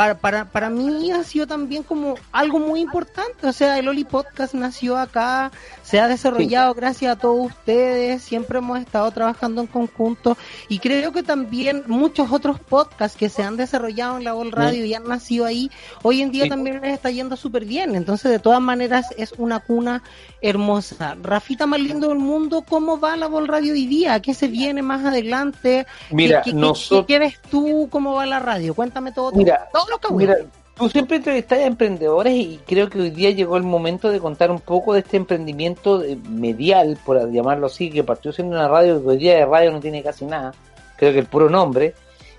para, 0.01 0.15
para, 0.15 0.46
para 0.46 0.70
mí 0.72 1.12
ha 1.12 1.24
sido 1.24 1.46
también 1.46 1.84
como 1.84 2.15
algo 2.31 2.58
muy 2.58 2.79
importante. 2.79 3.46
O 3.46 3.53
sea, 3.53 3.77
el 3.77 3.88
Oli 3.88 4.03
Podcast 4.03 4.55
nació 4.55 4.98
acá, 4.98 5.51
se 5.84 6.00
ha 6.00 6.08
desarrollado 6.08 6.74
gracias 6.74 7.15
a 7.15 7.20
todos 7.20 7.46
ustedes, 7.51 8.24
siempre 8.24 8.58
hemos 8.58 8.79
estado 8.79 9.12
trabajando 9.12 9.62
en 9.62 9.67
conjunto 9.67 10.38
y 10.70 10.79
creo 10.79 11.12
que 11.12 11.22
también 11.22 11.84
muchos 11.86 12.31
otros 12.31 12.60
podcasts 12.60 13.15
que 13.15 13.29
se 13.29 13.43
han 13.43 13.58
desarrollado 13.58 14.17
en 14.17 14.24
la 14.24 14.34
Vol 14.34 14.51
Radio 14.51 14.84
y 14.86 14.93
han 14.96 15.03
nacido 15.08 15.46
ahí, 15.46 15.70
hoy 16.01 16.22
en 16.22 16.31
día 16.31 16.46
Sí. 16.46 16.50
también 16.50 16.81
les 16.81 16.93
está 16.93 17.12
yendo 17.12 17.36
súper 17.38 17.65
bien. 17.65 17.96
Entonces, 17.96 18.31
de 18.31 18.39
todas 18.39 18.60
maneras, 18.62 19.08
es 19.17 19.34
una 19.38 19.60
cuna 19.60 20.01
hermosa. 20.41 21.15
Rafita 21.22 21.67
más 21.67 21.79
lindo 21.79 22.08
del 22.10 22.17
mundo, 22.17 22.63
¿cómo 22.67 23.00
va 23.00 23.15
la 23.17 23.27
Vol 23.27 23.48
Radio 23.48 23.74
hoy 23.74 23.86
día? 23.86 24.20
¿Qué 24.20 24.34
se 24.34 24.48
viene 24.48 24.81
más 24.81 25.05
adelante? 25.05 25.86
Mira, 26.10 26.41
¿Qué, 26.41 26.51
qué- 26.51 26.58
nosotros- 26.58 27.05
qué- 27.05 27.13
qué 27.13 27.20
ves 27.20 27.39
tú? 27.51 27.88
¿Cómo 27.91 28.13
va 28.15 28.25
la 28.25 28.39
radio? 28.39 28.74
Cuéntame 28.74 29.12
todo. 29.12 29.31
Mira, 29.34 29.70
todo 29.72 29.86
Mira, 30.12 30.36
tú 30.75 30.89
siempre 30.89 31.17
entrevistas 31.17 31.60
a 31.60 31.65
emprendedores 31.65 32.33
y 32.33 32.60
creo 32.65 32.89
que 32.89 33.00
hoy 33.00 33.10
día 33.10 33.31
llegó 33.31 33.57
el 33.57 33.63
momento 33.63 34.10
de 34.10 34.19
contar 34.19 34.51
un 34.51 34.60
poco 34.60 34.93
de 34.93 35.00
este 35.00 35.17
emprendimiento 35.17 36.03
eh, 36.03 36.17
medial, 36.29 36.98
por 37.05 37.31
llamarlo 37.31 37.67
así, 37.67 37.89
que 37.89 38.03
partió 38.03 38.31
siendo 38.31 38.55
una 38.55 38.67
radio 38.67 39.01
que 39.01 39.10
hoy 39.10 39.17
día 39.17 39.36
de 39.36 39.45
radio 39.45 39.71
no 39.71 39.79
tiene 39.79 40.03
casi 40.03 40.25
nada, 40.25 40.53
creo 40.98 41.13
que 41.13 41.19
el 41.19 41.25
puro 41.25 41.50
nombre. 41.50 41.93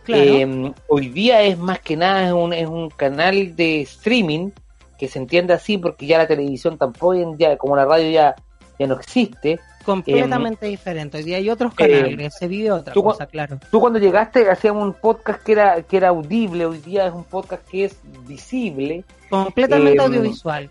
Claro. 0.04 0.22
Eh, 0.22 0.72
hoy 0.88 1.08
día 1.08 1.42
es 1.42 1.56
más 1.58 1.78
que 1.78 1.96
nada 1.96 2.26
es 2.26 2.32
un, 2.32 2.52
es 2.52 2.66
un 2.66 2.90
canal 2.90 3.54
de 3.54 3.82
streaming 3.82 4.50
que 4.98 5.06
se 5.06 5.20
entiende 5.20 5.52
así 5.52 5.78
porque 5.78 6.06
ya 6.06 6.18
la 6.18 6.26
televisión 6.26 6.78
tampoco, 6.78 7.12
día, 7.36 7.56
como 7.56 7.76
la 7.76 7.84
radio 7.84 8.10
ya, 8.10 8.34
ya 8.78 8.86
no 8.86 8.94
existe. 8.94 9.60
completamente 9.84 10.66
diferente. 10.66 11.18
Hoy 11.18 11.24
día 11.24 11.36
hay 11.38 11.50
otros 11.50 11.72
eh, 11.78 12.02
canales, 12.02 12.34
se 12.38 12.48
vive 12.48 12.70
otra 12.70 12.92
tú 12.92 13.02
cosa, 13.02 13.26
claro. 13.26 13.58
Tú 13.70 13.80
cuando 13.80 13.98
llegaste 13.98 14.50
hacíamos 14.50 14.84
un 14.84 14.94
podcast 14.94 15.42
que 15.42 15.52
era, 15.52 15.82
que 15.82 15.96
era 15.96 16.08
audible, 16.08 16.66
hoy 16.66 16.78
día 16.78 17.06
es 17.06 17.12
un 17.12 17.24
podcast 17.24 17.66
que 17.68 17.84
es 17.84 17.96
visible. 18.26 19.04
Completamente 19.28 19.98
eh, 19.98 20.06
audiovisual. 20.06 20.70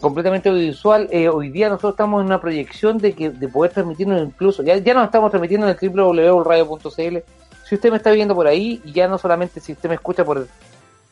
completamente 0.00 0.48
audiovisual. 0.48 1.08
Eh, 1.10 1.28
hoy 1.28 1.50
día 1.50 1.68
nosotros 1.68 1.92
estamos 1.92 2.20
en 2.20 2.26
una 2.26 2.40
proyección 2.40 2.98
de 2.98 3.12
que 3.12 3.30
de 3.30 3.48
poder 3.48 3.72
transmitirnos 3.72 4.22
incluso, 4.22 4.62
ya, 4.62 4.76
ya 4.76 4.94
nos 4.94 5.04
estamos 5.04 5.30
transmitiendo 5.30 5.68
en 5.68 5.76
el 5.78 5.90
www.radio.cl. 5.90 7.18
Si 7.68 7.74
usted 7.74 7.90
me 7.90 7.98
está 7.98 8.10
viendo 8.12 8.34
por 8.34 8.46
ahí, 8.46 8.80
y 8.84 8.92
ya 8.92 9.08
no 9.08 9.18
solamente 9.18 9.60
si 9.60 9.72
usted 9.72 9.90
me 9.90 9.96
escucha 9.96 10.24
por, 10.24 10.48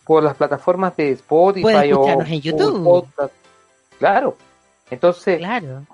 por 0.04 0.22
las 0.22 0.36
plataformas 0.36 0.96
de 0.96 1.10
Spotify 1.12 1.92
o 1.92 2.22
en 2.22 2.40
YouTube. 2.40 2.82
Podcast. 2.82 3.34
Claro. 3.98 4.36
Entonces, 4.90 5.38
Claro. 5.38 5.84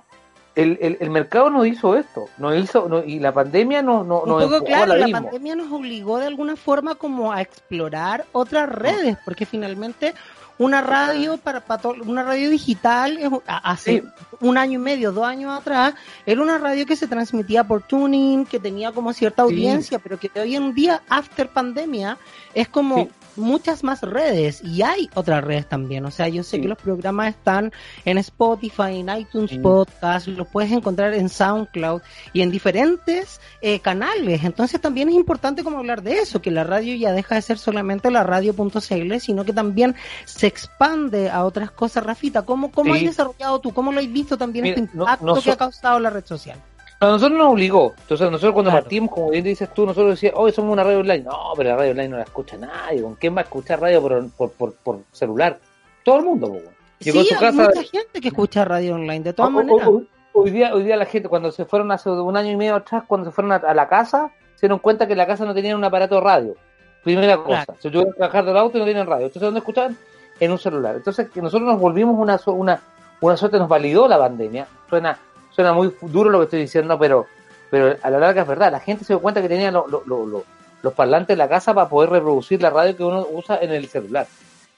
El, 0.55 0.79
el, 0.83 0.99
el 1.01 1.11
mercado 1.11 1.49
nos 1.51 1.67
hizo 1.67 1.97
esto, 1.97 2.29
nos 2.39 2.57
hizo, 2.57 2.89
no- 2.89 3.03
y 3.05 3.19
la 3.19 3.33
pandemia 3.33 3.83
nos, 3.83 4.07
nos, 4.07 4.25
Un 4.25 4.41
poco 4.51 4.65
claro, 4.65 4.95
la 4.97 5.09
pandemia 5.09 5.57
nos 5.57 5.73
obligó 5.73 6.19
de 6.19 6.27
alguna 6.27 6.57
forma 6.57 6.95
como 6.95 7.33
a 7.33 7.41
explorar 7.41 8.27
otras 8.33 8.69
redes, 8.69 9.17
porque 9.25 9.47
finalmente 9.47 10.15
una 10.59 10.83
radio 10.83 11.39
para, 11.39 11.61
para 11.61 11.89
una 12.07 12.23
radio 12.23 12.51
digital 12.51 13.19
hace 13.47 14.01
Sí. 14.01 14.03
un 14.41 14.59
año 14.59 14.75
y 14.79 14.83
medio, 14.83 15.11
dos 15.11 15.25
años 15.25 15.59
atrás, 15.59 15.95
era 16.27 16.41
una 16.43 16.59
radio 16.59 16.85
que 16.87 16.95
se 16.95 17.09
transmitía 17.09 17.65
por 17.65 17.83
tuning, 17.83 18.45
que 18.45 18.61
tenía 18.61 18.93
como 18.93 19.13
cierta 19.15 19.43
Sí. 19.43 19.49
audiencia, 19.55 19.99
pero 19.99 20.19
que 20.21 20.31
hoy 20.39 20.55
en 20.55 20.75
día, 20.75 21.03
after 21.09 21.49
pandemia, 21.49 22.19
es 22.55 22.69
como 22.69 22.97
Sí. 22.97 23.09
Muchas 23.37 23.83
más 23.85 24.03
redes 24.03 24.63
y 24.65 24.83
hay 24.83 25.09
otras 25.15 25.43
redes 25.45 25.69
también. 25.69 26.05
O 26.05 26.11
sea, 26.11 26.29
yo 26.29 26.43
sé 26.43 26.57
Sí. 26.57 26.63
que 26.63 26.69
los 26.69 26.79
programas 26.79 27.29
están 27.31 27.73
en 28.05 28.19
Spotify, 28.19 28.99
en 29.01 29.09
iTunes 29.17 29.51
Sí. 29.51 29.59
Podcast, 29.59 30.27
los 30.29 30.47
puedes 30.49 30.71
encontrar 30.73 31.15
en 31.15 31.29
SoundCloud 31.29 32.03
y 32.33 32.43
en 32.43 32.51
diferentes 32.51 33.41
eh, 33.61 33.81
canales. 33.81 34.43
Entonces 34.45 34.81
también 34.81 35.09
es 35.09 35.15
importante 35.15 35.63
como 35.65 35.79
hablar 35.79 36.03
de 36.03 36.19
eso, 36.19 36.43
que 36.43 36.51
la 36.51 36.65
radio 36.65 36.95
ya 36.97 37.13
deja 37.13 37.37
de 37.37 37.43
ser 37.43 37.59
solamente 37.59 38.11
la 38.11 38.23
radio.cl, 38.25 39.19
sino 39.21 39.45
que 39.45 39.53
también 39.53 39.95
se 40.25 40.47
expande 40.49 41.31
a 41.31 41.45
otras 41.45 41.71
cosas. 41.71 42.05
Rafita, 42.05 42.43
¿cómo, 42.43 42.71
cómo 42.73 42.95
Sí. 42.95 43.01
has 43.01 43.07
desarrollado 43.17 43.61
tú? 43.61 43.73
¿Cómo 43.73 43.93
lo 43.93 44.01
has 44.01 44.13
visto 44.13 44.37
también 44.37 44.65
Mira, 44.65 44.77
este 44.81 44.97
impacto 44.97 45.25
no 45.27 45.35
que 45.35 45.41
so- 45.43 45.53
ha 45.53 45.57
causado 45.57 46.01
la 46.01 46.11
red 46.11 46.25
social? 46.25 46.59
A 47.03 47.07
nosotros 47.07 47.37
nos 47.39 47.49
obligó. 47.53 47.95
Entonces, 47.99 48.31
nosotros 48.31 48.53
cuando 48.55 48.71
Claro. 48.71 48.85
partimos, 48.85 49.11
como 49.11 49.31
bien 49.31 49.43
dices 49.45 49.69
tú, 49.75 49.85
nosotros 49.85 50.13
decíamos, 50.13 50.39
hoy 50.41 50.53
somos 50.53 50.73
una 50.73 50.85
radio 50.85 51.01
online. 51.01 51.25
No, 51.25 51.53
pero 51.57 51.71
la 51.71 51.77
radio 51.77 51.91
online 51.91 52.09
no 52.09 52.17
la 52.19 52.23
escucha 52.23 52.57
nadie. 52.57 53.03
¿Con 53.03 53.15
quién 53.17 53.35
va 53.35 53.41
a 53.41 53.45
escuchar 53.45 53.81
radio 53.81 54.01
por, 54.01 54.31
por, 54.31 54.53
por, 54.53 54.75
por 54.75 54.99
celular? 55.11 55.59
Todo 56.05 56.19
el 56.19 56.25
mundo. 56.25 56.59
Llegó 57.01 57.23
sí, 57.23 57.35
a 57.35 57.39
su 57.39 57.45
hay 57.45 57.51
casa. 57.57 57.69
mucha 57.75 57.83
gente 57.91 58.21
que 58.21 58.29
escucha 58.29 58.65
radio 58.65 58.95
online, 58.95 59.21
de 59.25 59.33
todas 59.33 59.49
Hoy- 59.51 59.57
maneras. 59.65 59.89
hoy, 59.89 60.09
hoy 60.33 60.51
día, 60.51 60.75
hoy 60.75 60.85
día 60.85 60.97
la 60.97 61.05
gente, 61.07 61.29
cuando 61.29 61.51
se 61.51 61.65
fueron 61.65 61.91
hace 61.91 62.09
un 62.09 62.37
año 62.37 62.53
y 62.53 62.57
medio 62.57 62.77
atrás, 62.77 63.03
cuando 63.07 63.25
se 63.29 63.33
fueron 63.35 63.51
a, 63.53 63.57
a 63.57 63.75
la 63.75 63.89
casa, 63.89 64.31
se 64.55 64.67
dieron 64.67 64.79
cuenta 64.79 65.07
que 65.07 65.13
en 65.13 65.19
la 65.19 65.27
casa 65.27 65.45
no 65.45 65.53
tenían 65.55 65.77
un 65.77 65.85
aparato 65.85 66.15
de 66.15 66.21
radio. 66.21 66.55
Primera 67.03 67.37
cosa. 67.39 67.65
Claro. 67.65 67.81
Se 67.81 67.91
tuvieron 67.91 68.13
que 68.13 68.21
bajar 68.21 68.45
del 68.45 68.57
auto 68.57 68.77
y 68.79 68.81
no 68.81 68.87
tenían 68.87 69.09
radio. 69.09 69.27
Entonces, 69.27 69.43
¿dónde 69.43 69.59
escuchaban? 69.59 69.97
En 70.39 70.53
un 70.53 70.59
celular. 70.59 70.95
Entonces, 70.95 71.29
que 71.31 71.43
nosotros 71.43 71.69
nos 71.69 71.81
volvimos 71.81 72.15
una, 72.17 72.39
una, 72.47 72.81
una 73.21 73.37
suerte, 73.37 73.59
nos 73.59 73.69
validó 73.69 74.07
la 74.07 74.19
pandemia. 74.19 74.69
Suena, 74.89 75.19
suena 75.55 75.73
muy 75.73 75.95
duro 76.03 76.31
lo 76.31 76.39
que 76.39 76.45
estoy 76.45 76.61
diciendo, 76.61 76.99
pero, 76.99 77.27
pero 77.71 77.97
a 78.03 78.11
la 78.11 78.19
larga 78.19 78.43
es 78.43 78.49
verdad. 78.49 78.73
La 78.73 78.81
gente 78.81 79.05
se 79.05 79.13
dio 79.13 79.21
cuenta 79.21 79.41
que 79.43 79.49
tenía 79.49 79.71
lo- 79.71 79.87
lo- 79.87 80.03
lo- 80.07 80.27
lo- 80.27 80.45
los 80.83 80.93
parlantes 80.95 81.35
en 81.35 81.39
la 81.39 81.49
casa 81.49 81.73
para 81.75 81.89
poder 81.89 82.11
reproducir 82.11 82.61
la 82.61 82.71
radio 82.71 82.97
que 82.97 83.05
uno 83.05 83.27
usa 83.33 83.59
en 83.63 83.71
el 83.73 83.87
celular. 83.89 84.27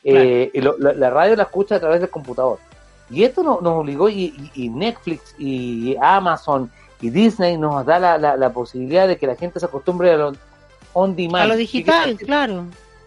Eh, 0.02 0.50
y 0.52 0.60
lo- 0.60 0.76
la, 0.78 0.92
la 0.92 1.10
radio 1.10 1.34
la 1.36 1.44
escucha 1.44 1.76
a 1.76 1.80
través 1.80 2.00
del 2.00 2.10
computador. 2.10 2.58
Y 3.10 3.24
esto 3.24 3.42
no- 3.42 3.60
nos 3.62 3.72
obligó, 3.80 4.08
y, 4.08 4.34
y- 4.54 4.64
y 4.64 4.68
Netflix, 4.68 5.34
y 5.38 5.96
Amazon, 6.00 6.70
y 7.00 7.10
Disney 7.10 7.56
nos 7.56 7.84
da 7.86 7.98
la, 7.98 8.18
la, 8.18 8.36
la 8.36 8.50
posibilidad 8.50 9.06
de 9.08 9.16
que 9.16 9.26
la 9.26 9.34
gente 9.36 9.60
se 9.60 9.66
acostumbre 9.66 10.10
a 10.12 10.16
lo 10.16 10.32
on 10.92 11.14
demand. 11.16 11.44
a 11.44 11.46
lo 11.46 11.52
¿Qué 11.54 11.58
digital, 11.58 12.16
claro. 12.18 12.64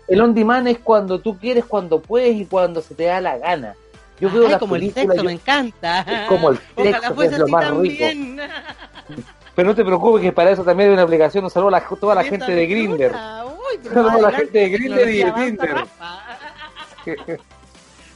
El 0.08 0.22
on 0.22 0.34
demand 0.34 0.68
es 0.68 0.80
cuando 0.80 1.20
tú 1.20 1.38
quieres, 1.38 1.66
cuando 1.66 2.00
puedes 2.00 2.36
y 2.36 2.46
cuando 2.46 2.82
se 2.82 2.96
te 2.96 3.06
da 3.06 3.20
la 3.22 3.38
gana. 3.38 3.76
Yo 4.20 4.32
veo 4.32 4.48
Ay, 4.48 4.56
como 4.58 4.76
el 4.76 4.82
películas, 4.82 5.06
sexo, 5.08 5.16
yo- 5.18 5.24
me 5.24 5.32
encanta. 5.34 6.00
es 6.24 6.28
como 6.28 6.50
el 6.50 6.58
sexo, 6.58 7.16
que 7.16 7.26
es 7.26 7.38
lo 7.38 7.48
más 7.48 7.70
rico. 7.78 8.06
también. 8.06 8.40
Pero 9.56 9.70
no 9.70 9.76
te 9.76 9.84
preocupes 9.84 10.22
que 10.22 10.32
para 10.32 10.52
eso 10.52 10.64
también 10.64 10.90
hay 10.90 10.94
una 10.94 11.04
aplicación. 11.04 11.44
Un 11.44 11.50
saludo 11.50 11.70
a 11.70 11.80
la- 11.80 11.88
toda 12.00 12.14
la 12.16 12.24
gente 12.24 12.52
de 12.52 12.68
Grinder. 12.68 13.12
Uy, 13.12 13.80
pero 13.82 13.94
Saludos 13.96 14.14
a 14.16 14.22
la 14.22 14.32
gente 14.32 14.60
de 14.60 14.70
Grindr 14.70 15.10
y 15.10 15.18
de 15.24 15.32
Tinder. 15.32 15.76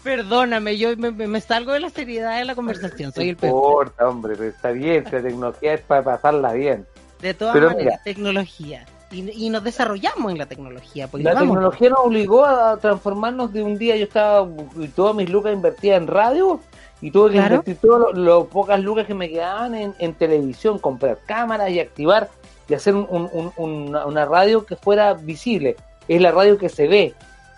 Perdóname, 0.04 0.78
yo 0.78 0.96
me, 0.98 1.12
me- 1.12 1.42
salgo 1.42 1.74
de 1.74 1.80
la 1.80 1.90
seriedad 1.92 2.38
de 2.40 2.46
la 2.46 2.56
conversación, 2.56 3.12
soy 3.12 3.30
el 3.30 3.36
No 3.36 3.42
peor. 3.42 3.54
importa, 3.56 4.08
hombre, 4.10 4.34
pero 4.36 4.50
está 4.50 4.72
bien, 4.72 5.04
la 5.12 5.22
tecnología 5.22 5.74
es 5.76 5.82
para 5.82 6.04
pasarla 6.04 6.54
bien. 6.54 6.88
De 7.20 7.34
todas 7.36 7.54
Pero 7.54 7.68
maneras, 7.68 7.86
mira. 7.94 8.04
tecnología. 8.04 8.86
Y, 9.12 9.46
y 9.46 9.50
nos 9.50 9.64
desarrollamos 9.64 10.32
en 10.32 10.38
la 10.38 10.46
tecnología. 10.46 11.08
Pues 11.08 11.24
La 11.24 11.34
vamos. 11.34 11.50
tecnología 11.50 11.90
nos 11.90 12.00
obligó 12.00 12.46
a 12.46 12.78
transformarnos 12.78 13.52
de 13.52 13.62
un 13.64 13.78
día. 13.78 13.96
Yo 13.98 14.06
estaba, 14.06 14.48
y 14.80 14.88
todas 14.90 15.16
mis 15.16 15.30
lucas 15.30 15.54
invertidas 15.54 16.02
en 16.02 16.08
radio 16.08 16.60
y 17.02 17.12
tuve 17.12 17.32
que 17.32 17.38
Claro. 17.38 17.56
invertir 17.56 17.78
todas 17.78 18.18
las 18.18 18.44
pocas 18.48 18.80
lucas 18.80 19.06
que 19.06 19.14
me 19.14 19.30
quedaban 19.30 19.76
en, 19.76 19.94
en 20.00 20.14
televisión, 20.14 20.80
comprar 20.80 21.20
cámaras 21.26 21.70
y 21.72 21.80
activar 21.80 22.30
y 22.70 22.74
hacer 22.74 22.96
un- 22.96 23.08
un- 23.10 23.30
un- 23.34 23.54
una, 23.58 24.06
una 24.06 24.26
radio 24.26 24.66
que 24.66 24.76
fuera 24.76 25.14
visible. 25.14 25.76
Es 26.08 26.22
la 26.22 26.32
radio 26.32 26.58
que 26.58 26.70
se 26.70 26.88
ve. 26.88 27.14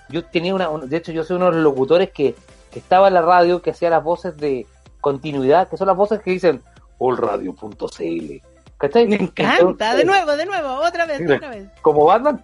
Yo 0.10 0.24
tenía 0.26 0.56
una, 0.56 0.70
un- 0.70 0.90
de 0.90 0.98
hecho, 0.98 1.12
yo 1.12 1.24
soy 1.24 1.36
uno 1.36 1.46
de 1.48 1.52
los 1.54 1.64
locutores 1.64 2.10
que, 2.12 2.36
que 2.72 2.80
estaba 2.80 3.10
en 3.10 3.14
la 3.14 3.22
radio 3.22 3.62
que 3.62 3.72
hacía 3.72 3.90
las 3.90 4.04
voces 4.04 4.36
de 4.38 4.66
continuidad, 5.02 5.68
que 5.68 5.78
son 5.78 5.88
las 5.88 5.98
voces 5.98 6.22
que 6.22 6.32
dicen 6.32 6.62
allradio.cl. 7.00 8.42
¿Cachai? 8.84 9.08
Me 9.08 9.16
encanta. 9.16 9.96
De 9.96 10.04
nuevo, 10.04 10.36
de 10.36 10.46
nuevo, 10.46 10.68
otra 10.86 11.06
vez, 11.06 11.22
otra 11.38 11.50
vez. 11.52 11.68
Como 11.82 12.04
Batman. 12.06 12.44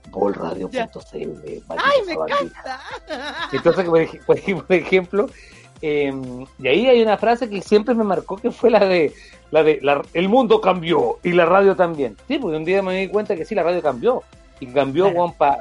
Ya. 0.72 0.86
maldito 1.68 1.90
¡Ay, 1.92 2.00
me 2.08 2.14
encanta! 2.14 2.80
Entonces, 3.52 3.86
por 3.86 4.00
ej- 4.00 4.22
por 4.26 4.38
ej- 4.38 4.64
por 4.64 4.74
ejemplo, 4.76 5.30
eh, 5.82 6.14
y 6.60 6.68
ahí 6.70 6.88
hay 6.88 7.02
una 7.02 7.18
frase 7.18 7.50
que 7.50 7.62
siempre 7.62 7.94
me 7.94 8.06
marcó 8.06 8.38
que 8.38 8.52
fue 8.52 8.70
la 8.70 8.80
de, 8.80 9.14
la 9.52 9.64
de 9.64 9.80
la- 9.82 10.02
el 10.14 10.30
mundo 10.30 10.62
cambió 10.62 11.20
y 11.24 11.34
la 11.34 11.46
radio 11.46 11.76
también. 11.76 12.16
Sí, 12.30 12.38
porque 12.40 12.56
un 12.56 12.64
día 12.64 12.82
me 12.82 12.94
di 13.02 13.10
cuenta 13.10 13.36
que 13.36 13.44
sí, 13.44 13.54
la 13.54 13.64
radio 13.64 13.82
cambió. 13.82 14.24
Y 14.62 14.68
cambió, 14.68 15.06
Claro. 15.06 15.18
Juan, 15.20 15.34
pa- 15.34 15.60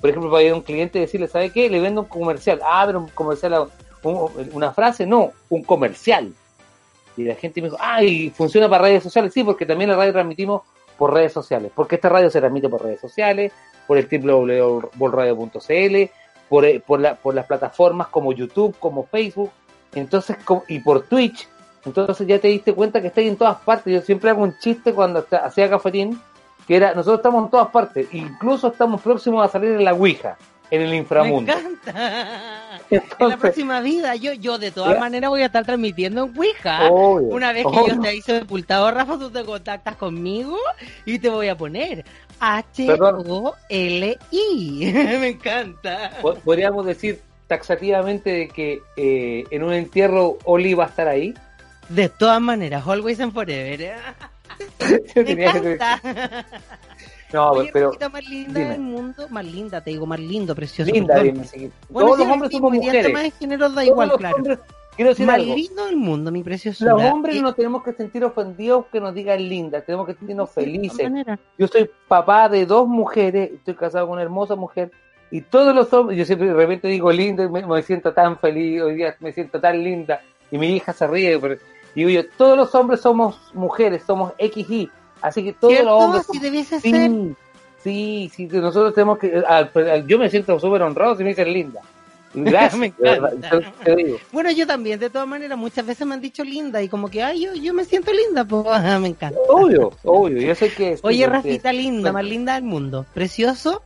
por 0.00 0.10
ejemplo, 0.10 0.30
para 0.30 0.44
ir 0.44 0.52
a 0.52 0.54
un 0.54 0.62
cliente 0.62 0.98
y 0.98 1.00
decirle, 1.02 1.26
¿sabe 1.26 1.50
qué? 1.50 1.68
Le 1.68 1.80
vendo 1.80 2.02
un 2.02 2.06
comercial. 2.08 2.60
Ah, 2.64 2.84
pero 2.86 3.00
un 3.00 3.08
comercial, 3.08 3.66
un- 4.04 4.30
una 4.52 4.72
frase, 4.72 5.06
no, 5.06 5.32
un 5.48 5.64
comercial. 5.64 6.32
Y 7.16 7.24
la 7.24 7.34
gente 7.34 7.60
me 7.60 7.68
dijo, 7.68 7.78
ah, 7.80 8.02
y 8.02 8.30
funciona 8.30 8.68
para 8.68 8.84
redes 8.84 9.02
sociales. 9.02 9.32
Sí, 9.32 9.44
porque 9.44 9.66
también 9.66 9.90
la 9.90 9.96
radio 9.96 10.12
transmitimos 10.12 10.62
por 10.98 11.12
redes 11.12 11.32
sociales. 11.32 11.70
Porque 11.74 11.96
esta 11.96 12.08
radio 12.08 12.30
se 12.30 12.40
transmite 12.40 12.68
por 12.68 12.82
redes 12.82 13.00
sociales, 13.00 13.52
por 13.86 13.98
el 13.98 14.08
www.bolradio.cl, 14.08 16.10
por, 16.48 16.64
eh, 16.64 16.82
por, 16.84 17.00
la, 17.00 17.16
por 17.16 17.34
las 17.34 17.46
plataformas 17.46 18.08
como 18.08 18.32
YouTube, 18.32 18.76
como 18.78 19.06
Facebook, 19.06 19.50
entonces 19.94 20.36
y 20.68 20.80
por 20.80 21.02
Twitch. 21.02 21.48
Entonces 21.84 22.26
ya 22.26 22.38
te 22.38 22.48
diste 22.48 22.72
cuenta 22.72 23.00
que 23.00 23.08
está 23.08 23.20
ahí 23.20 23.28
en 23.28 23.36
todas 23.36 23.58
partes. 23.58 23.92
Yo 23.92 24.00
siempre 24.00 24.30
hago 24.30 24.42
un 24.42 24.56
chiste 24.58 24.94
cuando 24.94 25.26
hacía 25.30 25.68
cafetín, 25.68 26.18
que 26.66 26.76
era, 26.76 26.94
nosotros 26.94 27.18
estamos 27.18 27.44
en 27.44 27.50
todas 27.50 27.68
partes, 27.68 28.08
incluso 28.12 28.68
estamos 28.68 29.02
próximos 29.02 29.44
a 29.44 29.48
salir 29.48 29.72
en 29.72 29.84
la 29.84 29.92
Ouija, 29.92 30.38
en 30.70 30.82
el 30.82 30.90
Me 30.90 30.96
inframundo. 30.96 31.52
En 32.90 33.02
la 33.28 33.36
próxima 33.36 33.80
vida, 33.80 34.14
yo, 34.16 34.32
yo 34.34 34.58
de 34.58 34.70
todas 34.70 34.94
Ya. 34.94 35.00
maneras 35.00 35.30
voy 35.30 35.42
a 35.42 35.46
estar 35.46 35.64
transmitiendo 35.64 36.24
en 36.24 36.38
Ouija. 36.38 36.90
obvio, 36.90 37.28
Una 37.28 37.52
vez 37.52 37.62
que 37.62 37.68
obvio. 37.68 37.86
yo 37.88 37.92
esté 37.94 38.08
ahí 38.08 38.20
sepultado, 38.22 38.90
Rafa, 38.90 39.18
tú 39.18 39.30
te 39.30 39.44
contactas 39.44 39.96
conmigo 39.96 40.56
y 41.04 41.18
te 41.18 41.28
voy 41.30 41.48
a 41.48 41.56
poner 41.56 42.04
H-O-L-I. 43.68 44.92
Me 45.20 45.28
encanta. 45.28 46.10
Po- 46.20 46.34
podríamos 46.36 46.86
decir 46.86 47.20
taxativamente 47.46 48.30
de 48.30 48.48
que 48.48 48.80
eh, 48.96 49.44
en 49.50 49.62
un 49.64 49.72
entierro 49.72 50.38
Oli 50.44 50.74
va 50.74 50.84
a 50.84 50.88
estar 50.88 51.08
ahí. 51.08 51.34
De 51.88 52.08
todas 52.08 52.40
maneras, 52.40 52.86
always 52.86 53.20
and 53.20 53.32
forever. 53.32 53.96
Me 54.80 54.98
Tenía 55.24 55.52
que- 55.52 55.72
encanta. 55.72 56.46
no, 57.32 57.50
Oye, 57.50 57.70
pero 57.72 57.86
Rosita, 57.86 58.08
más 58.08 58.28
linda 58.28 58.60
dime. 58.60 58.70
del 58.72 58.80
mundo, 58.80 59.28
más 59.30 59.44
linda, 59.44 59.80
te 59.80 59.90
digo, 59.90 60.06
más 60.06 60.20
lindo, 60.20 60.54
precioso. 60.54 60.90
linda, 60.92 61.20
dime, 61.22 61.44
sí. 61.44 61.70
Bueno, 61.88 62.08
Todos 62.10 62.18
los 62.20 62.28
hombres 62.28 62.52
somos 62.52 62.72
mujeres. 62.72 63.06
tema 63.06 63.22
de 63.22 63.30
género 63.32 63.68
da 63.68 63.74
Todos 63.74 63.86
igual, 63.86 64.08
los 64.08 64.18
claro. 64.18 64.36
hombres- 64.36 64.58
quiero 64.94 65.08
decir 65.10 65.26
Más 65.26 65.36
algo. 65.36 65.54
lindo 65.56 65.84
del 65.86 65.96
mundo, 65.96 66.30
mi 66.30 66.42
preciosura. 66.44 66.92
Los 66.92 67.02
hombres 67.02 67.34
Y- 67.36 67.42
no 67.42 67.52
tenemos 67.54 67.82
que 67.82 67.92
sentir 67.92 68.24
ofendidos 68.24 68.86
que 68.92 69.00
nos 69.00 69.12
digan 69.14 69.48
lindas, 69.48 69.84
tenemos 69.84 70.06
que 70.06 70.14
sentirnos 70.14 70.50
Sí, 70.50 70.54
felices. 70.60 71.10
Yo 71.58 71.66
soy 71.66 71.90
papá 72.06 72.48
de 72.48 72.66
dos 72.66 72.86
mujeres, 72.86 73.50
estoy 73.52 73.74
casado 73.74 74.06
con 74.06 74.12
una 74.14 74.22
hermosa 74.22 74.54
mujer, 74.54 74.92
y 75.32 75.40
todos 75.40 75.74
los 75.74 75.92
hombres, 75.92 76.16
yo 76.16 76.24
siempre 76.24 76.46
de 76.48 76.54
repente 76.54 76.86
digo 76.86 77.10
lindo 77.10 77.42
y 77.42 77.48
me, 77.48 77.66
me 77.66 77.82
siento 77.82 78.12
tan 78.12 78.38
feliz, 78.38 78.80
hoy 78.82 78.94
día 78.94 79.16
me 79.18 79.32
siento 79.32 79.60
tan 79.60 79.82
linda, 79.82 80.20
y 80.52 80.58
mi 80.58 80.76
hija 80.76 80.92
se 80.92 81.06
ríe, 81.08 81.36
pero 81.40 81.56
digo 81.96 82.10
yo, 82.10 82.22
todos 82.36 82.56
los 82.56 82.72
hombres 82.76 83.00
somos 83.00 83.50
mujeres, 83.54 84.04
somos 84.06 84.32
XY, 84.38 84.90
así 85.26 85.42
que 85.44 85.52
todos 85.52 85.72
¿Cierto? 85.74 85.90
los 85.90 86.02
hombres 86.02 86.26
somos- 86.26 86.42
debiese 86.42 86.80
ser. 86.80 87.10
Sí, 87.10 87.34
sí, 87.82 88.30
sí, 88.34 88.56
nosotros 88.56 88.94
tenemos 88.94 89.18
que, 89.18 89.42
al- 89.46 89.70
al- 89.74 90.06
yo 90.06 90.18
me 90.18 90.30
siento 90.30 90.58
súper 90.58 90.82
honrado 90.82 91.16
si 91.16 91.22
me 91.22 91.30
dicen 91.30 91.52
linda. 91.52 91.80
Gracias, 92.36 92.74
Me 92.80 92.92
yo 92.98 93.60
te 93.84 93.94
digo. 93.94 94.16
Bueno, 94.32 94.50
yo 94.50 94.66
también, 94.66 94.98
de 94.98 95.08
todas 95.08 95.28
maneras, 95.28 95.56
muchas 95.56 95.86
veces 95.86 96.04
me 96.06 96.14
han 96.14 96.20
dicho 96.20 96.42
linda 96.42 96.82
y 96.82 96.88
como 96.88 97.08
que, 97.08 97.22
ay, 97.22 97.44
yo, 97.44 97.54
yo 97.54 97.72
me 97.72 97.84
siento 97.84 98.10
linda, 98.12 98.44
pues 98.44 98.64
me 99.00 99.08
encanta. 99.08 99.38
Obvio, 99.48 99.92
obvio, 100.02 100.40
yo 100.40 100.54
sé 100.54 100.70
que... 100.72 100.98
Oye, 101.02 101.26
Rafita, 101.26 101.72
linda, 101.72 102.12
más 102.12 102.24
linda 102.24 102.54
del 102.54 102.64
mundo. 102.64 103.06
Precioso. 103.14 103.82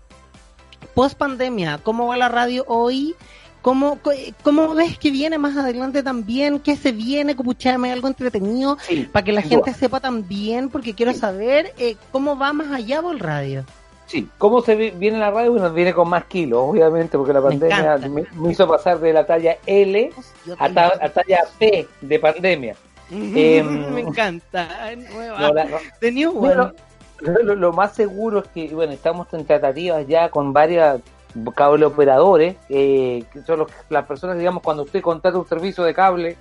Post 0.95 1.19
pandemia, 1.19 1.79
¿cómo 1.83 2.07
va 2.07 2.17
la 2.17 2.29
radio 2.29 2.65
hoy? 2.69 3.15
¿Cómo, 3.69 3.99
¿Cómo 4.43 4.75
ves 4.75 4.97
que 4.99 5.11
viene 5.11 5.37
más 5.37 5.55
adelante 5.55 6.03
también? 6.03 6.59
¿Qué 6.59 6.75
se 6.75 6.91
viene? 6.91 7.33
Escucharme 7.33 7.93
algo 7.93 8.09
entretenido 8.09 8.79
Sí, 8.81 9.07
para 9.13 9.23
que 9.23 9.33
la 9.33 9.43
gente 9.43 9.75
sepa 9.75 10.01
también, 10.01 10.71
porque 10.71 10.95
quiero 10.95 11.13
saber 11.13 11.75
eh, 11.77 11.97
cómo 12.11 12.39
va 12.39 12.55
más 12.55 12.73
allá 12.73 13.03
por 13.03 13.13
el 13.15 13.21
radio. 13.21 13.65
Sí, 14.07 14.27
¿cómo 14.39 14.63
se 14.63 14.75
vi- 14.75 14.91
viene 14.93 15.19
la 15.19 15.31
radio? 15.31 15.51
Bueno, 15.53 15.71
viene 15.71 15.93
con 15.93 16.09
más 16.09 16.25
kilos, 16.25 16.61
obviamente, 16.63 17.19
porque 17.19 17.35
la 17.35 17.43
Me 17.43 17.49
pandemia 17.51 17.99
me, 18.09 18.25
me 18.37 18.53
hizo 18.53 18.67
pasar 18.67 19.01
de 19.01 19.13
la 19.13 19.27
talla 19.27 19.59
L 19.67 20.13
a, 20.59 20.71
ta- 20.71 20.95
a 20.99 21.09
talla 21.11 21.41
P 21.59 21.87
de 22.01 22.19
pandemia. 22.19 22.75
em, 23.11 23.93
me 23.93 24.01
encanta. 24.01 24.67
Nueva. 25.13 25.41
No, 25.41 25.53
la- 25.53 25.69
The 26.01 26.11
new 26.11 26.31
one. 26.31 26.39
Bueno, 26.41 26.73
lo, 27.19 27.43
lo- 27.43 27.55
lo 27.55 27.73
más 27.75 27.95
seguro 27.95 28.39
es 28.39 28.49
que, 28.49 28.69
bueno, 28.75 28.95
estamos 28.95 29.27
en 29.35 29.45
tratativas 29.45 30.07
ya 30.09 30.31
con 30.31 30.55
varias 30.55 31.01
cable 31.55 31.85
operadores, 31.87 32.57
eh, 32.69 33.25
que 33.33 33.43
son 33.43 33.61
los- 33.61 33.71
las 33.89 34.05
personas, 34.07 34.39
digamos, 34.39 34.63
cuando 34.63 34.83
usted 34.85 35.01
contrata 35.03 35.39
un 35.39 35.47
servicio 35.49 35.85
de 35.85 35.95
cable, 35.95 36.37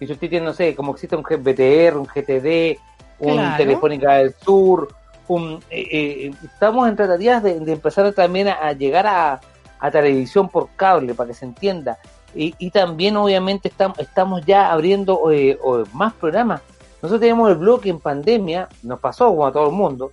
y 0.00 0.06
si 0.06 0.12
usted 0.12 0.28
tiene, 0.30 0.46
no 0.46 0.52
sé, 0.52 0.74
como 0.74 0.92
existe 0.92 1.14
un 1.16 1.22
BTR, 1.22 1.96
un 1.98 2.06
GTD, 2.06 2.78
un 3.18 3.34
Claro. 3.34 3.56
Telefónica 3.58 4.14
del 4.14 4.34
Sur, 4.34 4.88
un, 5.28 5.60
eh, 5.70 5.88
eh, 5.92 6.32
estamos 6.44 6.88
en 6.88 6.96
tratativas 6.96 7.42
de, 7.42 7.60
de 7.60 7.72
empezar 7.72 8.10
también 8.12 8.48
a, 8.48 8.54
a 8.54 8.72
llegar 8.72 9.06
a, 9.06 9.40
a 9.78 9.90
televisión 9.90 10.48
por 10.48 10.68
cable, 10.74 11.14
para 11.14 11.28
que 11.28 11.34
se 11.34 11.44
entienda. 11.44 11.98
Y, 12.34 12.54
y 12.58 12.70
también, 12.70 13.16
obviamente, 13.16 13.68
estamos, 13.68 13.98
estamos 13.98 14.44
ya 14.46 14.72
abriendo 14.72 15.30
eh, 15.30 15.58
más 15.92 16.12
programas. 16.14 16.62
Nosotros 17.02 17.20
teníamos 17.20 17.50
el 17.50 17.56
bloque 17.56 17.88
en 17.90 17.98
pandemia, 18.00 18.68
nos 18.82 19.00
pasó 19.00 19.26
como 19.28 19.46
a 19.46 19.52
todo 19.52 19.66
el 19.68 19.72
mundo, 19.74 20.10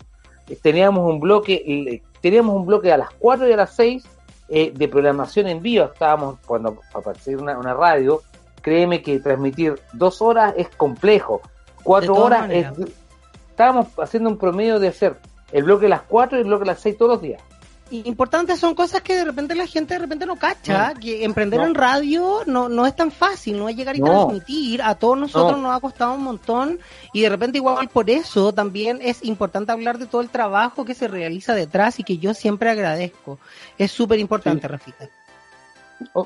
teníamos 0.62 1.10
un 1.10 1.20
bloque, 1.20 2.02
teníamos 2.22 2.56
un 2.56 2.66
bloque 2.66 2.92
a 2.92 2.98
las 2.98 3.10
4 3.20 3.48
y 3.48 3.52
a 3.54 3.58
las 3.58 3.76
6 3.76 4.06
eh, 4.50 4.72
de 4.74 4.88
programación 4.88 5.48
en 5.48 5.62
vivo. 5.62 5.86
Estábamos, 5.86 6.40
cuando 6.46 6.80
para 6.92 7.06
partir 7.06 7.38
una, 7.38 7.58
una 7.58 7.74
radio, 7.74 8.22
créeme 8.62 9.02
que 9.02 9.20
transmitir 9.20 9.80
dos 9.94 10.22
horas 10.22 10.54
es 10.58 10.70
complejo. 10.70 11.42
Cuatro 11.84 12.16
horas 12.16 12.42
maneras. 12.42 12.78
es, 12.78 12.88
estábamos 13.50 13.88
haciendo 13.98 14.30
un 14.30 14.38
promedio 14.38 14.80
de 14.80 14.90
hacer 14.90 15.18
el 15.52 15.64
bloque 15.64 15.86
a 15.86 15.90
las 15.90 16.02
4 16.04 16.38
y 16.38 16.42
el 16.42 16.48
bloque 16.48 16.64
a 16.64 16.68
las 16.68 16.80
6 16.82 16.98
todos 16.98 17.12
los 17.14 17.22
días. 17.22 17.42
Importantes 17.92 18.60
son 18.60 18.76
cosas 18.76 19.02
que 19.02 19.16
de 19.16 19.24
repente 19.26 19.56
la 19.56 19.66
gente 19.68 19.94
de 19.94 20.00
repente 20.00 20.26
no 20.26 20.36
cacha, 20.36 20.94
que 20.94 21.24
emprender 21.24 21.60
No. 21.60 21.68
en 21.68 21.76
radio 21.76 22.40
no, 22.46 22.68
no 22.70 22.86
es 22.86 22.96
tan 22.96 23.12
fácil, 23.12 23.58
no 23.58 23.70
es 23.70 23.76
llegar 23.76 23.96
y 23.96 24.00
No. 24.00 24.12
transmitir, 24.28 24.82
a 24.82 24.96
todos 24.96 25.18
nosotros 25.18 25.54
No. 25.54 25.64
nos 25.70 25.76
ha 25.76 25.80
costado 25.80 26.14
un 26.16 26.24
montón 26.24 26.80
y 27.14 27.22
de 27.22 27.30
repente 27.30 27.58
igual 27.58 27.88
por 27.90 28.10
eso 28.10 28.54
también 28.54 29.00
es 29.02 29.24
importante 29.24 29.72
hablar 29.72 29.98
de 29.98 30.06
todo 30.06 30.22
el 30.22 30.30
trabajo 30.30 30.86
que 30.86 30.94
se 30.94 31.08
realiza 31.08 31.54
detrás 31.56 32.00
y 32.00 32.04
que 32.04 32.18
yo 32.18 32.34
siempre 32.34 32.70
agradezco. 32.70 33.40
Es 33.78 33.92
súper 33.92 34.20
importante, 34.20 34.62
Sí. 34.62 34.68
Rafita. 34.68 35.10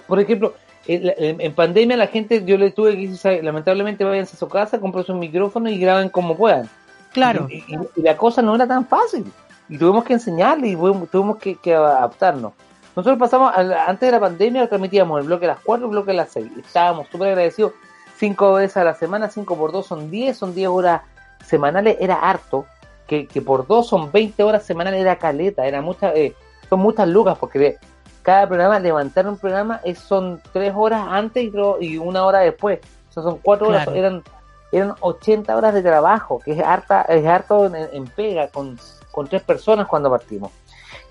Por 0.07 0.19
ejemplo, 0.19 0.53
en, 0.87 1.13
en- 1.17 1.41
en 1.41 1.53
pandemia 1.53 1.95
la 1.95 2.07
gente, 2.07 2.43
yo 2.45 2.57
le 2.57 2.71
tuve 2.71 2.95
que 2.97 3.07
decir, 3.07 3.43
lamentablemente 3.43 4.03
váyanse 4.03 4.35
a 4.35 4.39
su 4.39 4.47
casa, 4.49 4.79
compren 4.79 5.05
un 5.09 5.19
micrófono 5.19 5.69
y 5.69 5.77
graben 5.77 6.09
como 6.09 6.35
puedan. 6.35 6.69
Claro. 7.13 7.47
Y, 7.49 7.57
y- 7.57 7.77
y 7.97 8.01
la 8.01 8.17
cosa 8.17 8.41
no 8.41 8.55
era 8.55 8.67
tan 8.67 8.85
fácil. 8.87 9.25
Y 9.71 9.77
tuvimos 9.77 10.03
que 10.03 10.13
enseñarle 10.13 10.67
y 10.67 10.75
tuvimos, 10.75 11.37
que, 11.37 11.55
que 11.55 11.73
adaptarnos. 11.73 12.51
Nosotros 12.95 13.17
pasamos, 13.17 13.53
al- 13.55 13.73
antes 13.73 14.01
de 14.07 14.11
la 14.11 14.19
pandemia, 14.19 14.67
transmitíamos 14.67 15.19
el 15.21 15.25
bloque 15.25 15.45
a 15.45 15.49
las 15.49 15.59
4 15.61 15.85
y 15.85 15.89
el 15.89 15.91
bloque 15.91 16.11
a 16.11 16.15
las 16.15 16.29
6. 16.31 16.45
Estábamos 16.59 17.07
súper 17.07 17.29
agradecidos. 17.29 17.71
Cinco 18.17 18.53
veces 18.53 18.77
a 18.77 18.83
la 18.83 18.93
semana, 18.93 19.29
5 19.29 19.55
por 19.57 19.71
2 19.71 19.85
son 19.87 20.11
10, 20.11 20.37
son 20.37 20.53
10 20.53 20.67
horas 20.69 21.01
semanales, 21.45 21.97
era 21.99 22.15
harto. 22.15 22.65
Que, 23.07 23.27
que 23.27 23.41
por 23.41 23.65
2 23.65 23.87
son 23.87 24.11
20 24.11 24.43
horas 24.43 24.63
semanales, 24.63 25.01
era 25.01 25.15
caleta, 25.17 25.65
era 25.65 25.81
mucha, 25.81 26.13
eh, 26.13 26.35
son 26.69 26.79
muchas 26.81 27.07
lucas, 27.07 27.37
porque 27.39 27.77
cada 28.21 28.47
programa, 28.47 28.79
levantar 28.79 29.27
un 29.27 29.37
programa 29.37 29.81
es, 29.83 29.97
son 29.99 30.41
3 30.53 30.73
horas 30.75 31.07
antes 31.09 31.49
y, 31.79 31.97
una 31.97 32.25
hora 32.25 32.39
después. 32.39 32.79
O 33.09 33.11
sea, 33.13 33.23
son 33.23 33.37
4 33.41 33.67
horas, 33.69 33.83
Claro. 33.85 33.97
eran, 33.99 34.23
eran 34.71 34.95
80 34.99 35.55
horas 35.55 35.73
de 35.73 35.81
trabajo, 35.81 36.39
que 36.43 36.51
es 36.53 36.59
harta, 36.61 37.01
es 37.03 37.25
harto 37.25 37.65
en, 37.65 37.75
en 37.75 38.05
pega, 38.05 38.47
con, 38.49 38.77
con 39.11 39.27
tres 39.27 39.43
personas 39.43 39.87
cuando 39.87 40.09
partimos. 40.09 40.51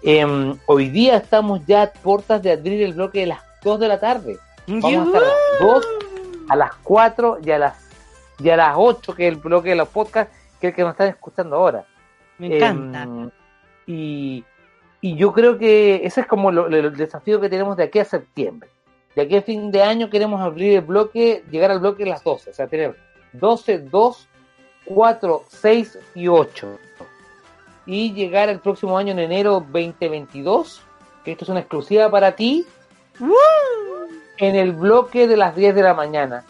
Em, 0.02 0.56
hoy 0.66 0.88
día 0.88 1.16
estamos 1.16 1.60
ya 1.66 1.82
a 1.82 1.92
puertas 1.92 2.42
de 2.42 2.52
abrir 2.52 2.82
el 2.82 2.94
bloque 2.94 3.20
de 3.20 3.26
las 3.26 3.40
2 3.62 3.78
de 3.80 3.88
la 3.88 4.00
tarde. 4.00 4.38
Vamos 4.66 4.84
a 5.14 5.18
estar 5.18 5.22
a 5.22 5.26
las 5.26 5.60
2, 5.60 5.86
a 6.48 6.56
las 6.56 6.74
4 6.82 7.38
y 7.44 7.50
a 7.50 7.58
las, 7.58 7.88
y 8.38 8.48
a 8.50 8.56
las 8.56 8.74
8, 8.76 9.14
que 9.14 9.26
es 9.28 9.34
el 9.34 9.38
bloque 9.40 9.70
de 9.70 9.74
los 9.76 9.88
podcasts, 9.88 10.34
que 10.60 10.68
es 10.68 10.72
el 10.72 10.76
que 10.76 10.82
nos 10.82 10.92
están 10.92 11.08
escuchando 11.08 11.56
ahora. 11.56 11.84
Me 12.38 12.56
encanta. 12.56 13.02
Em, 13.02 13.30
y, 13.86 14.44
y 15.02 15.16
yo 15.16 15.32
creo 15.32 15.58
que 15.58 16.00
ese 16.04 16.22
es 16.22 16.26
como 16.26 16.50
lo- 16.50 16.68
lo- 16.68 16.76
el 16.76 16.96
desafío 16.96 17.40
que 17.40 17.48
tenemos 17.48 17.76
de 17.76 17.84
aquí 17.84 17.98
a 17.98 18.04
septiembre. 18.04 18.70
De 19.16 19.22
aquí 19.22 19.36
a 19.36 19.42
fin 19.42 19.70
de 19.70 19.82
año 19.82 20.08
queremos 20.08 20.40
abrir 20.40 20.76
el 20.76 20.80
bloque, 20.82 21.42
llegar 21.50 21.70
al 21.72 21.80
bloque 21.80 22.04
a 22.04 22.06
las 22.06 22.22
12, 22.22 22.50
o 22.50 22.52
sea, 22.54 22.68
tener 22.68 22.96
12, 23.32 23.78
2, 23.80 24.28
4, 24.86 25.44
6 25.48 25.98
y 26.14 26.28
8. 26.28 26.78
Y 27.86 28.12
llegar 28.12 28.48
el 28.48 28.60
próximo 28.60 28.96
año 28.98 29.12
en 29.12 29.18
enero 29.18 29.64
2022, 29.72 30.82
que 31.24 31.32
esto 31.32 31.44
es 31.44 31.48
una 31.48 31.60
exclusiva 31.60 32.10
para 32.10 32.36
ti, 32.36 32.66
en 34.38 34.56
el 34.56 34.72
bloque 34.72 35.26
de 35.26 35.36
las 35.36 35.54
10 35.56 35.74
de 35.74 35.82
la 35.82 35.94
mañana. 35.94 36.44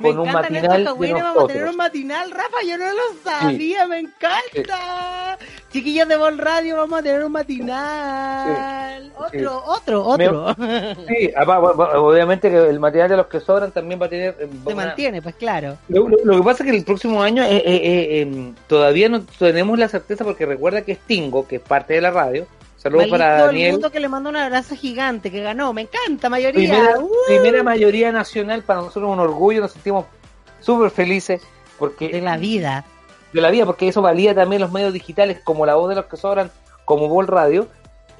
Me 0.00 0.08
Con 0.08 0.18
un 0.20 0.28
encanta, 0.28 0.48
Néstor 0.50 0.70
matinal 0.70 1.22
vamos 1.22 1.44
a 1.44 1.46
tener 1.48 1.68
un 1.68 1.76
matinal, 1.76 2.30
Rafa, 2.30 2.56
yo 2.66 2.78
no 2.78 2.84
lo 2.86 3.00
sabía, 3.30 3.86
me 3.86 3.98
encanta. 3.98 5.38
Chiquillos 5.70 6.08
de 6.08 6.16
Vol 6.16 6.38
Radio, 6.38 6.76
vamos 6.78 6.98
a 6.98 7.02
tener 7.02 7.24
un 7.24 7.32
matinal. 7.32 9.12
Otro, 9.16 9.62
otro, 9.66 10.04
otro. 10.06 10.54
Sí, 11.06 11.30
apa- 11.36 11.56
apa- 11.56 11.98
obviamente 12.00 12.50
que 12.50 12.56
el 12.56 12.80
material 12.80 13.10
de 13.10 13.16
los 13.18 13.26
que 13.26 13.40
sobran 13.40 13.70
también 13.72 14.00
va 14.00 14.06
a 14.06 14.08
tener... 14.08 14.36
eh, 14.40 14.48
Se 14.66 14.72
una- 14.72 14.86
mantiene, 14.86 15.22
pues 15.22 15.34
claro. 15.36 15.76
Lo, 15.88 16.08
lo- 16.08 16.16
lo 16.24 16.36
que 16.38 16.42
pasa 16.42 16.64
es 16.64 16.70
que 16.70 16.76
el 16.76 16.84
próximo 16.84 17.22
año 17.22 17.42
eh, 17.44 17.56
eh, 17.56 17.62
eh, 17.64 18.20
em, 18.22 18.54
todavía 18.66 19.08
no 19.08 19.22
tenemos 19.38 19.78
la 19.78 19.88
certeza 19.88 20.24
porque 20.24 20.46
recuerda 20.46 20.82
que 20.82 20.92
es 20.92 20.98
Tingo, 20.98 21.46
que 21.46 21.56
es 21.56 21.62
parte 21.62 21.94
de 21.94 22.00
la 22.00 22.10
radio. 22.10 22.46
Saludos 22.82 23.08
para 23.08 23.40
el 23.40 23.46
Daniel. 23.48 23.72
mundo 23.72 23.90
que 23.92 24.00
le 24.00 24.08
manda 24.08 24.30
un 24.30 24.36
abrazo 24.36 24.74
gigante, 24.74 25.30
que 25.30 25.40
ganó, 25.42 25.72
me 25.74 25.82
encanta, 25.82 26.30
mayoría. 26.30 26.70
Primera, 26.72 26.98
Uh, 26.98 27.10
primera 27.26 27.62
mayoría 27.62 28.10
nacional, 28.10 28.62
para 28.62 28.80
nosotros 28.80 29.10
un 29.10 29.20
orgullo, 29.20 29.60
nos 29.60 29.72
sentimos 29.72 30.06
súper 30.60 30.90
felices 30.90 31.42
porque 31.78 32.08
de 32.08 32.22
la 32.22 32.38
vida. 32.38 32.86
de 33.34 33.40
la 33.42 33.50
vida, 33.50 33.66
porque 33.66 33.86
eso 33.88 34.00
valía 34.00 34.34
también 34.34 34.62
los 34.62 34.72
medios 34.72 34.94
digitales, 34.94 35.40
como 35.44 35.66
la 35.66 35.74
voz 35.74 35.90
de 35.90 35.96
los 35.96 36.06
que 36.06 36.16
sobran, 36.16 36.50
como 36.86 37.08
Vol 37.08 37.26
Radio. 37.26 37.68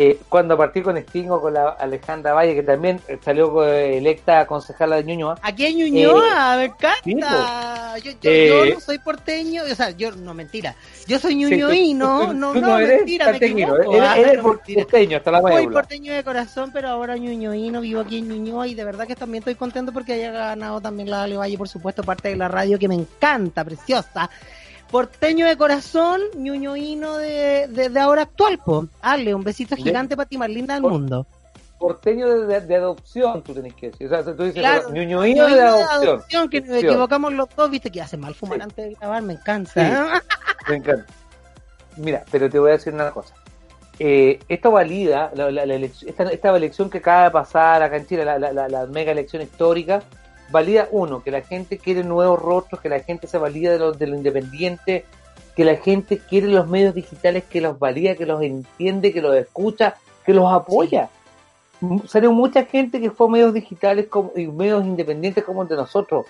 Eh, 0.02 0.18
cuando 0.30 0.56
partí 0.56 0.80
con 0.80 0.96
Stingo, 0.96 1.42
con 1.42 1.52
la 1.52 1.68
Alejandra 1.72 2.32
Valle, 2.32 2.54
que 2.54 2.62
también 2.62 2.98
eh, 3.06 3.18
salió 3.22 3.62
eh, 3.66 3.98
electa 3.98 4.46
concejala 4.46 4.96
de 4.96 5.04
Ñuñoa. 5.04 5.38
Aquí 5.42 5.66
en 5.66 5.76
Ñuñoa, 5.76 6.56
me 6.56 6.64
encanta. 6.64 7.98
Yo, 7.98 8.10
yo, 8.12 8.30
Eh, 8.30 8.48
yo 8.70 8.74
no 8.76 8.80
soy 8.80 8.98
porteño, 8.98 9.62
o 9.70 9.74
sea, 9.74 9.90
yo, 9.90 10.12
no, 10.12 10.32
mentira. 10.32 10.74
Yo 11.06 11.18
soy 11.18 11.34
ñuñoíno, 11.34 12.28
tú- 12.28 12.32
no, 12.32 12.52
tú 12.54 12.62
no, 12.62 12.78
eres 12.78 12.96
mentira, 12.96 13.30
me 13.30 13.36
equivoco. 13.36 13.92
eres, 13.94 14.08
ah, 14.08 14.18
eres 14.18 14.42
no, 14.42 14.48
mentira. 14.48 14.80
porteño, 14.84 15.16
hasta 15.18 15.30
la 15.32 15.40
Soy 15.42 15.66
porteño 15.66 16.14
de 16.14 16.24
corazón, 16.24 16.70
pero 16.72 16.88
ahora 16.88 17.18
ñuñoíno, 17.18 17.82
vivo 17.82 18.00
aquí 18.00 18.20
en 18.20 18.28
Ñuñoa 18.28 18.68
y 18.68 18.74
de 18.74 18.84
verdad 18.84 19.06
que 19.06 19.16
también 19.16 19.42
estoy 19.42 19.54
contento 19.56 19.92
porque 19.92 20.14
haya 20.14 20.30
ganado 20.30 20.80
también 20.80 21.10
la 21.10 21.24
Ale 21.24 21.36
Valle, 21.36 21.58
por 21.58 21.68
supuesto, 21.68 22.02
parte 22.02 22.30
de 22.30 22.36
la 22.36 22.48
radio 22.48 22.78
que 22.78 22.88
me 22.88 22.94
encanta, 22.94 23.64
preciosa. 23.64 24.30
Porteño 24.90 25.46
de 25.46 25.57
corazón, 25.57 26.20
ñuñoíno 26.37 27.16
de, 27.18 27.68
de, 27.68 27.88
de 27.90 28.00
ahora 28.00 28.22
actual, 28.22 28.59
po. 28.59 28.87
Ale, 29.00 29.35
un 29.35 29.44
besito 29.44 29.76
gigante 29.76 30.16
para 30.16 30.29
ti, 30.29 30.37
más 30.37 30.48
linda 30.50 30.74
del 30.74 30.83
Por- 30.83 30.92
mundo. 30.92 31.26
porteño 31.79 32.29
de, 32.29 32.46
de- 32.46 32.61
de 32.66 32.76
adopción, 32.76 33.42
tú 33.42 33.55
tenés 33.55 33.72
que 33.74 33.90
decir. 33.90 34.07
O 34.07 34.11
sea, 34.11 34.24
tú 34.37 34.42
dices, 34.42 34.55
Claro, 34.61 34.90
ñuñoíno 34.90 35.46
de 35.46 35.61
adopción. 35.62 36.48
que 36.50 36.61
nos 36.61 36.83
equivocamos 36.83 37.33
los 37.33 37.48
dos, 37.57 37.70
viste 37.70 37.90
que 37.90 38.03
hace 38.03 38.16
mal 38.16 38.35
fumar 38.35 38.59
Sí. 38.59 38.62
antes 38.64 38.85
de 38.88 38.94
grabar, 38.96 39.22
me 39.22 39.33
encanta. 39.35 40.20
Me 40.68 40.76
encanta. 40.76 41.07
Mira, 41.96 42.24
pero 42.31 42.50
te 42.50 42.59
voy 42.59 42.70
a 42.70 42.72
decir 42.74 42.92
una 42.92 43.11
cosa. 43.12 43.35
Eh, 43.98 44.40
esto 44.48 44.70
valida, 44.70 45.31
la, 45.35 45.50
la- 45.50 45.64
la 45.66 45.74
elec- 45.76 46.05
esta, 46.07 46.24
esta 46.24 46.57
elección 46.57 46.90
que 46.90 46.98
acaba 46.98 47.24
de 47.24 47.31
pasar 47.31 47.83
acá 47.83 47.96
en 47.96 48.07
Chile, 48.07 48.24
la, 48.24 48.38
la- 48.38 48.53
la- 48.53 48.68
la 48.68 48.87
mega 48.87 49.12
elección 49.12 49.40
histórica, 49.42 50.03
valida 50.50 50.88
uno, 50.90 51.22
que 51.22 51.30
la 51.30 51.42
gente 51.42 51.78
quiere 51.78 52.02
nuevos 52.04 52.40
rostros, 52.40 52.80
que 52.80 52.88
la 52.88 53.00
gente 53.00 53.26
se 53.26 53.38
valida 53.38 53.72
de 53.72 53.78
lo, 53.78 53.92
de 53.92 54.06
lo 54.06 54.16
independiente, 54.16 55.04
que 55.56 55.64
la 55.64 55.76
gente 55.76 56.18
quiere 56.18 56.48
los 56.48 56.66
medios 56.68 56.94
digitales, 56.94 57.44
que 57.44 57.60
los 57.60 57.78
valida, 57.78 58.14
que 58.14 58.26
los 58.26 58.42
entiende, 58.42 59.12
que 59.12 59.20
los 59.20 59.34
escucha, 59.36 59.96
que 60.24 60.32
los 60.32 60.50
apoya. 60.52 61.08
M- 61.82 62.02
Salió 62.06 62.32
mucha 62.32 62.64
gente 62.64 63.00
que 63.00 63.10
fue 63.10 63.26
a 63.26 63.30
medios 63.30 63.54
digitales 63.54 64.06
como, 64.08 64.32
y 64.36 64.46
medios 64.46 64.84
independientes 64.84 65.44
como 65.44 65.62
el 65.62 65.68
de 65.68 65.76
nosotros, 65.76 66.26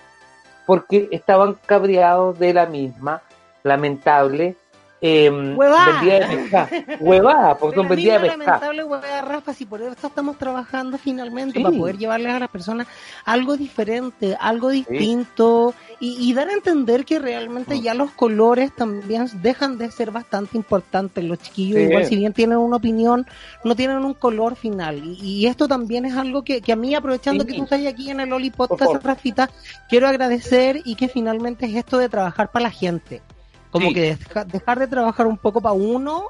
porque 0.65 1.07
estaban 1.11 1.55
cabreados 1.65 2.37
de 2.39 2.53
la 2.53 2.65
misma 2.65 3.21
lamentable 3.63 4.55
eh, 5.01 5.29
Huevada. 5.31 5.99
vendida 6.01 6.19
de 6.27 6.37
pesca. 6.37 6.69
Huevada, 6.99 7.57
porque 7.59 7.75
son 7.75 7.87
Pero 7.87 7.95
vendidas 7.95 8.21
de 8.21 8.27
pesca. 8.29 8.43
lamentable 8.45 8.83
huevada, 8.83 9.21
Rafa, 9.23 9.53
si 9.53 9.65
por 9.65 9.81
eso 9.81 9.95
estamos 10.07 10.37
trabajando 10.37 10.97
finalmente 10.99 11.57
Sí. 11.57 11.63
para 11.63 11.75
poder 11.75 11.97
llevarles 11.97 12.31
a 12.33 12.39
las 12.39 12.49
personas 12.49 12.87
algo 13.25 13.57
diferente, 13.57 14.37
algo 14.39 14.69
distinto 14.69 15.73
y, 15.99 16.17
y 16.19 16.33
dar 16.33 16.49
a 16.49 16.53
entender 16.53 17.03
que 17.05 17.19
realmente 17.19 17.75
Mm. 17.75 17.81
ya 17.81 17.93
los 17.93 18.11
colores 18.11 18.71
también 18.75 19.25
dejan 19.41 19.77
de 19.77 19.89
ser 19.91 20.11
bastante 20.11 20.55
importantes. 20.57 21.23
Los 21.23 21.39
chiquillos, 21.39 21.77
Sí. 21.79 21.83
igual 21.85 22.05
si 22.05 22.15
bien 22.15 22.33
tienen 22.33 22.57
una 22.59 22.77
opinión, 22.77 23.25
no 23.63 23.75
tienen 23.75 23.97
un 24.05 24.13
color 24.13 24.55
final. 24.55 24.97
Y, 25.03 25.17
y 25.21 25.45
esto 25.47 25.67
también 25.67 26.05
es 26.05 26.15
algo 26.15 26.43
que, 26.43 26.61
que 26.61 26.73
a 26.73 26.75
mí, 26.75 26.93
aprovechando 26.95 27.43
Sí. 27.43 27.49
que 27.51 27.57
tú 27.57 27.63
estás 27.63 27.85
aquí 27.87 28.09
en 28.11 28.19
el 28.19 28.31
Oli 28.33 28.51
Podcast. 28.51 29.03
Rafita, 29.03 29.49
quiero 29.89 30.07
agradecer 30.07 30.81
y 30.85 30.95
que 30.95 31.07
finalmente 31.07 31.65
es 31.65 31.75
esto 31.75 31.97
de 31.97 32.07
trabajar 32.09 32.51
para 32.51 32.63
la 32.63 32.71
gente. 32.71 33.21
Como 33.71 33.87
Sí. 33.87 33.93
que 33.93 34.01
deja- 34.17 34.43
dejar 34.45 34.79
de 34.79 34.87
trabajar 34.87 35.25
un 35.27 35.37
poco 35.37 35.61
para 35.61 35.73
uno, 35.73 36.25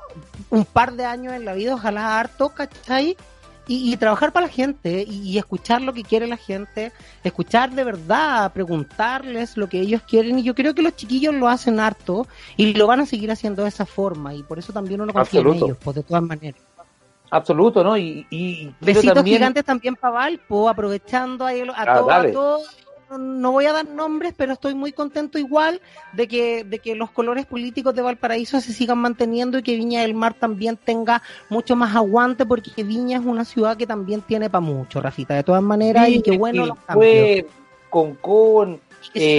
un 0.50 0.64
par 0.64 0.94
de 0.94 1.06
años 1.06 1.34
en 1.34 1.44
la 1.44 1.54
vida, 1.54 1.74
ojalá 1.76 2.20
harto, 2.20 2.50
¿cachai? 2.50 3.18
Y, 3.68 3.92
y 3.94 3.98
trabajar 3.98 4.32
para 4.34 4.48
la 4.48 4.52
gente 4.52 5.06
y, 5.08 5.22
y 5.30 5.38
escuchar 5.38 5.82
lo 5.82 5.94
que 5.94 6.04
quiere 6.04 6.28
la 6.28 6.36
gente, 6.38 6.92
escuchar 7.24 7.72
de 7.72 7.84
verdad, 7.84 8.52
preguntarles 8.54 9.56
lo 9.56 9.70
que 9.70 9.80
ellos 9.80 10.02
quieren. 10.02 10.40
Y 10.40 10.44
yo 10.44 10.56
creo 10.56 10.74
que 10.74 10.82
los 10.82 10.96
chiquillos 10.96 11.34
lo 11.34 11.48
hacen 11.48 11.80
harto 11.80 12.28
y 12.58 12.74
lo 12.74 12.88
van 12.88 13.00
a 13.02 13.06
seguir 13.06 13.32
haciendo 13.32 13.64
de 13.64 13.70
esa 13.70 13.86
forma. 13.86 14.34
Y 14.34 14.44
por 14.44 14.60
eso 14.60 14.74
también 14.74 15.00
uno 15.02 15.14
confía 15.14 15.42
en 15.42 15.48
ellos, 15.54 15.78
pues 15.84 15.96
de 15.96 16.04
todas 16.04 16.24
maneras. 16.24 16.60
Absoluto, 17.30 17.82
¿no? 17.84 17.98
Y, 17.98 18.76
Besitos 18.82 19.14
también- 19.14 19.38
gigantes 19.38 19.64
también 19.64 19.96
para 19.96 20.14
Valpo, 20.16 20.68
aprovechando 20.68 21.46
ahí 21.46 21.62
a, 21.62 21.72
Ah, 21.76 21.84
a 22.20 22.32
todos. 22.32 22.78
No- 23.18 23.52
voy 23.52 23.66
a 23.66 23.74
dar 23.74 23.88
nombres, 23.88 24.34
pero 24.36 24.54
estoy 24.54 24.74
muy 24.74 24.92
contento 24.92 25.38
igual 25.38 25.82
de 26.14 26.28
que, 26.28 26.64
de 26.64 26.80
que 26.80 26.96
los 26.96 27.12
colores 27.12 27.46
políticos 27.46 27.94
de 27.96 28.02
Valparaíso 28.02 28.62
se 28.62 28.74
sigan 28.74 28.98
manteniendo 29.00 29.58
y 29.58 29.64
que 29.64 29.76
Viña 29.76 30.02
del 30.02 30.14
Mar 30.14 30.34
también 30.34 30.78
tenga 30.78 31.22
mucho 31.50 31.76
más 31.76 31.96
aguante, 31.96 32.46
porque 32.46 32.84
Viña 32.84 33.20
es 33.20 33.26
una 33.26 33.46
ciudad 33.46 33.76
que 33.78 33.86
también 33.88 34.22
tiene 34.22 34.50
para 34.50 34.62
mucho, 34.62 35.02
Rafita, 35.02 35.36
de 35.36 35.44
todas 35.44 35.62
maneras, 35.64 36.08
y 36.10 36.22
que 36.22 36.38
bueno 36.38 36.66
los 36.68 36.78
cambios. 36.80 37.46
Concón, 37.90 38.80
eh. 39.14 39.36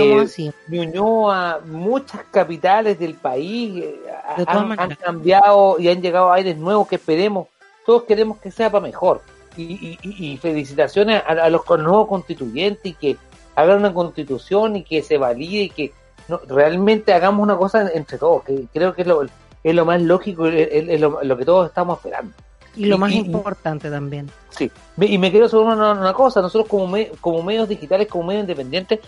Ñuñoa, 0.68 1.60
muchas 1.66 2.20
capitales 2.30 2.98
del 2.98 3.14
país 3.14 3.82
eh, 3.82 4.00
De 4.36 4.44
han, 4.46 4.78
han 4.78 4.94
cambiado 4.96 5.76
y 5.78 5.88
han 5.88 6.02
llegado 6.02 6.30
aires 6.32 6.58
nuevos 6.58 6.86
que 6.86 6.96
esperemos, 6.96 7.46
todos 7.86 8.02
queremos 8.02 8.38
que 8.38 8.50
sea 8.50 8.70
para 8.70 8.82
mejor. 8.82 9.22
Y, 9.56 9.98
y- 10.02 10.38
felicitaciones 10.38 11.22
a, 11.26 11.32
a 11.32 11.50
los 11.50 11.62
nuevos 11.68 12.08
constituyentes 12.08 12.84
y 12.86 12.94
que 12.94 13.16
hagan 13.54 13.78
una 13.78 13.92
constitución 13.94 14.76
y 14.76 14.82
que 14.82 15.02
se 15.02 15.18
valide 15.18 15.62
y 15.64 15.70
que 15.70 15.92
no, 16.28 16.40
realmente 16.48 17.12
hagamos 17.12 17.42
una 17.42 17.56
cosa 17.56 17.90
entre 17.92 18.18
todos, 18.18 18.44
que 18.44 18.64
creo 18.72 18.94
que 18.94 19.02
es 19.02 19.08
lo, 19.08 19.22
es 19.22 19.74
lo 19.74 19.84
más 19.84 20.00
lógico, 20.02 20.46
es, 20.46 20.68
es- 20.70 21.00
lo, 21.00 21.22
lo 21.22 21.36
que 21.36 21.44
todos 21.44 21.68
estamos 21.68 21.98
esperando. 21.98 22.32
Y 22.74 22.86
lo 22.86 22.96
y- 22.96 22.98
más 22.98 23.12
y- 23.12 23.18
importante 23.18 23.90
también. 23.90 24.30
Sí, 24.50 24.70
y 25.00 25.18
me 25.18 25.30
quiero 25.30 25.46
asegurar 25.46 25.76
una, 25.76 25.92
una 25.92 26.12
cosa, 26.14 26.40
nosotros 26.40 26.68
como, 26.68 26.86
me- 26.86 27.10
como 27.20 27.42
medios 27.42 27.68
digitales, 27.68 28.08
como 28.08 28.24
medios 28.28 28.42
independientes, 28.42 29.00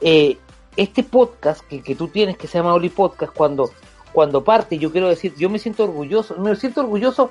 eh, 0.00 0.36
este 0.76 1.02
podcast 1.04 1.60
que, 1.68 1.82
que 1.82 1.94
tú 1.94 2.08
tienes, 2.08 2.36
que 2.36 2.46
se 2.46 2.58
llama 2.58 2.74
Oli 2.74 2.88
Podcast, 2.88 3.32
cuando, 3.34 3.70
cuando 4.12 4.42
parte, 4.42 4.78
yo 4.78 4.90
quiero 4.90 5.08
decir, 5.08 5.34
yo 5.36 5.48
me 5.50 5.58
siento 5.58 5.84
orgulloso, 5.84 6.36
me 6.38 6.56
siento 6.56 6.80
orgulloso 6.80 7.30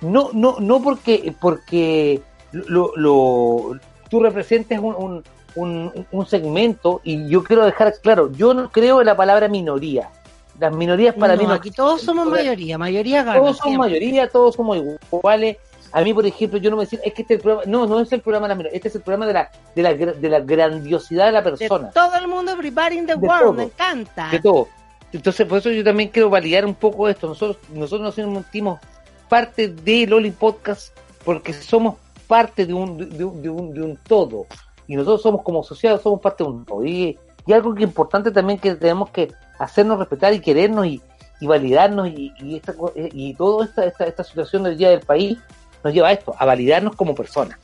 no, 0.00 0.30
no, 0.32 0.56
no 0.60 0.80
porque, 0.82 1.34
porque 1.40 2.22
lo, 2.52 2.92
lo- 2.96 3.76
tú 4.08 4.20
representes 4.20 4.78
un, 4.78 4.94
un, 4.94 5.24
un- 5.56 6.06
un 6.12 6.26
segmento 6.26 7.00
y 7.04 7.28
yo 7.28 7.42
quiero 7.42 7.64
dejar 7.64 7.94
claro, 8.00 8.30
yo 8.32 8.54
no 8.54 8.70
creo 8.70 9.00
en 9.00 9.06
la 9.06 9.16
palabra 9.16 9.48
minoría. 9.48 10.10
Las 10.58 10.72
minorías 10.74 11.14
para 11.14 11.34
No, 11.36 11.42
mí 11.42 11.48
no 11.48 11.54
aquí 11.54 11.70
todos 11.70 12.00
somos 12.02 12.26
mayoría, 12.28 12.78
mayoría 12.78 13.22
gana. 13.24 13.38
todos 13.38 13.58
somos 13.58 13.78
mayoría, 13.78 14.28
todos 14.28 14.54
somos 14.54 14.78
iguales. 15.12 15.56
A 15.92 16.00
mí, 16.02 16.12
por 16.14 16.26
ejemplo, 16.26 16.58
yo 16.58 16.70
no 16.70 16.76
me 16.76 16.84
decir, 16.84 17.00
es 17.04 17.12
que 17.14 17.22
este 17.22 17.34
es 17.34 17.38
el 17.38 17.42
programa, 17.42 17.70
no, 17.70 17.86
no 17.86 18.00
es 18.00 18.10
el 18.12 18.20
programa 18.20 18.46
de 18.46 18.48
la 18.50 18.54
minoría, 18.56 18.76
este 18.76 18.88
es 18.88 18.94
el 18.96 19.02
programa 19.02 19.26
de 19.26 19.32
la, 19.34 19.50
de 19.74 19.82
la, 19.82 19.94
de 19.94 20.28
la 20.28 20.40
grandiosidad 20.40 21.26
de 21.26 21.32
la 21.32 21.42
De 21.42 21.50
persona, 21.50 21.90
todo 21.90 22.14
el 22.16 22.26
mundo, 22.28 22.52
everybody 22.52 22.96
in 22.98 23.06
the 23.06 23.14
De 23.16 23.18
world, 23.26 23.40
todo. 23.42 23.52
me 23.52 23.62
encanta. 23.64 24.28
de 24.30 24.40
todo. 24.40 24.68
Entonces, 25.12 25.46
por 25.46 25.58
eso 25.58 25.70
yo 25.70 25.84
también 25.84 26.08
quiero 26.10 26.28
validar 26.28 26.64
un 26.66 26.74
poco 26.74 27.08
esto. 27.08 27.28
Nosotros, 27.28 27.58
nosotros 27.72 28.00
nos 28.02 28.14
sentimos 28.14 28.80
parte 29.28 29.68
de 29.68 30.06
Loli 30.06 30.30
Podcast 30.32 30.96
porque 31.24 31.52
somos 31.52 31.94
parte 32.26 32.66
de 32.66 32.74
un, 32.74 32.96
de, 33.16 33.24
un, 33.24 33.42
de 33.42 33.48
un, 33.48 33.72
de 33.74 33.82
un 33.82 33.96
todo. 33.98 34.46
Y 34.88 34.96
nosotros 34.96 35.22
somos 35.22 35.42
como 35.42 35.62
sociedad, 35.62 36.00
somos 36.00 36.20
parte 36.20 36.44
de 36.44 36.50
un 36.50 36.64
todo. 36.64 36.84
Y, 36.84 37.18
y 37.46 37.52
algo 37.52 37.74
que 37.74 37.82
importante 37.82 38.30
también 38.30 38.58
que 38.58 38.74
tenemos 38.74 39.10
que 39.10 39.32
hacernos 39.58 39.98
respetar 39.98 40.32
y 40.32 40.40
querernos 40.40 40.86
y, 40.86 41.00
y 41.40 41.46
validarnos 41.46 42.08
y, 42.08 42.32
y, 42.40 42.56
esta, 42.56 42.72
co- 42.74 42.92
y 42.96 43.34
toda 43.34 43.64
esta, 43.66 43.84
esta, 43.84 44.04
esta 44.04 44.24
situación 44.24 44.62
del 44.64 44.76
día 44.76 44.90
del 44.90 45.00
país 45.00 45.38
nos 45.84 45.92
lleva 45.92 46.08
a 46.08 46.12
esto, 46.12 46.34
a 46.38 46.44
validarnos 46.44 46.94
como 46.96 47.14
personas 47.14 47.58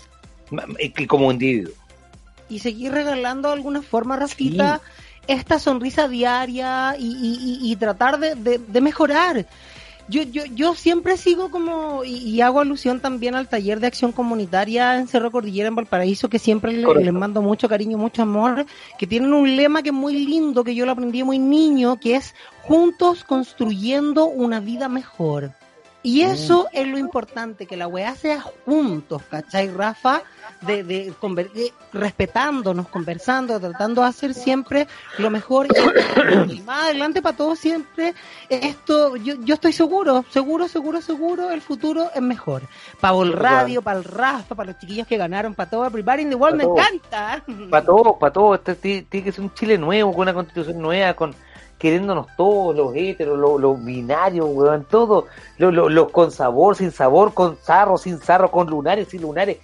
y 0.79 1.07
como 1.07 1.31
individuos. 1.33 1.75
y 2.49 2.59
seguir 2.59 2.93
regalando 2.93 3.49
de 3.49 3.55
alguna 3.55 3.81
forma, 3.83 4.17
Rafita, 4.17 4.81
esta 5.27 5.59
sonrisa 5.59 6.07
diaria 6.09 6.95
y, 6.99 7.07
y- 7.07 7.59
y- 7.63 7.73
y 7.73 7.77
tratar 7.77 8.19
de, 8.19 8.35
de- 8.35 8.59
de 8.59 8.81
mejorar. 8.81 9.47
Yo, 10.13 10.23
yo, 10.23 10.45
yo 10.55 10.75
siempre 10.75 11.17
sigo 11.17 11.51
como, 11.51 12.05
y, 12.05 12.17
y 12.17 12.41
hago 12.41 12.61
alusión 12.61 13.01
también 13.01 13.35
al 13.35 13.49
taller 13.49 13.81
de 13.81 13.87
acción 13.89 14.13
comunitaria 14.13 14.97
en 14.99 15.09
Cerro 15.09 15.31
Cordillera 15.31 15.69
en 15.69 15.75
Valparaíso, 15.75 16.29
que 16.29 16.39
siempre 16.39 16.73
le- 16.73 16.87
les 17.05 17.13
mando 17.13 17.43
mucho 17.43 17.69
cariño, 17.69 17.99
mucho 17.99 18.23
amor, 18.23 18.67
que 18.99 19.07
tienen 19.07 19.33
un 19.33 19.57
lema 19.57 19.83
que 19.83 19.89
es 19.89 19.95
muy 19.95 20.25
lindo, 20.27 20.63
que 20.65 20.75
yo 20.75 20.87
lo 20.87 20.93
aprendí 20.93 21.23
muy 21.23 21.39
niño, 21.39 21.99
que 21.99 22.17
es 22.17 22.35
juntos 22.63 23.25
construyendo 23.25 24.27
una 24.27 24.61
vida 24.61 24.89
mejor. 24.89 25.53
Y 26.05 26.23
eso 26.23 26.69
es 26.73 26.87
lo 26.89 26.99
importante, 26.99 27.67
que 27.67 27.77
la 27.77 27.87
weá 27.87 28.17
sea 28.17 28.41
juntos, 28.65 29.23
¿cachai, 29.31 29.71
Rafa? 29.71 30.23
De, 30.63 30.83
de, 30.83 31.13
conver- 31.21 31.53
de- 31.53 31.73
respetándonos, 31.93 32.89
conversando, 32.89 33.59
tratando 33.61 34.03
de 34.03 34.09
hacer 34.09 34.35
siempre 34.35 34.87
lo 35.19 35.31
mejor 35.31 35.67
y, 35.69 36.53
y 36.55 36.61
más 36.63 36.85
adelante 36.85 37.23
para 37.23 37.37
todos 37.37 37.59
siempre 37.59 38.15
esto, 38.49 39.17
yo, 39.17 39.35
yo 39.45 39.55
estoy 39.55 39.73
seguro, 39.73 40.25
seguro, 40.31 40.69
seguro, 40.69 41.01
seguro, 41.01 41.51
el 41.51 41.61
futuro 41.61 42.11
es 42.15 42.23
mejor. 42.23 42.63
Para 43.01 43.17
el 43.19 43.33
Total. 43.33 43.43
radio, 43.43 43.83
para 43.83 43.99
el 43.99 44.05
Rafa, 44.05 44.55
para 44.55 44.73
los 44.73 44.81
chiquillos 44.81 45.07
que 45.07 45.17
ganaron, 45.17 45.55
para 45.55 45.71
todo, 45.71 45.87
Everybody 45.87 46.23
in 46.23 46.31
the 46.31 46.35
World, 46.37 46.55
Pa' 46.55 46.57
me 46.59 46.65
todo. 46.65 46.79
encanta. 46.79 47.45
Para 47.71 47.85
todo, 47.87 48.19
para 48.19 48.33
todo. 48.33 48.55
Este 48.57 48.75
ti- 48.75 49.03
tiene 49.09 49.25
que 49.25 49.33
ser 49.33 49.43
un 49.45 49.55
Chile 49.55 49.79
nuevo, 49.79 50.13
con 50.13 50.23
una 50.23 50.35
constitución 50.35 50.81
nueva, 50.81 51.15
con 51.15 51.35
queriéndonos 51.83 52.29
todos, 52.37 52.77
los 52.77 52.95
héteros, 52.95 53.37
los, 53.37 53.61
los 53.61 53.85
binarios, 53.85 54.47
weón, 54.49 54.87
todos, 54.89 55.25
los, 55.59 55.75
los, 55.75 55.91
los 55.91 56.11
con 56.13 56.31
sabor, 56.31 56.77
sin 56.77 56.93
sabor, 56.93 57.35
con 57.35 57.59
sarro, 57.61 57.99
sin 57.99 58.21
sarro, 58.21 58.53
con 58.53 58.69
lunares, 58.69 59.09
sin 59.09 59.23
lunares. 59.23 59.59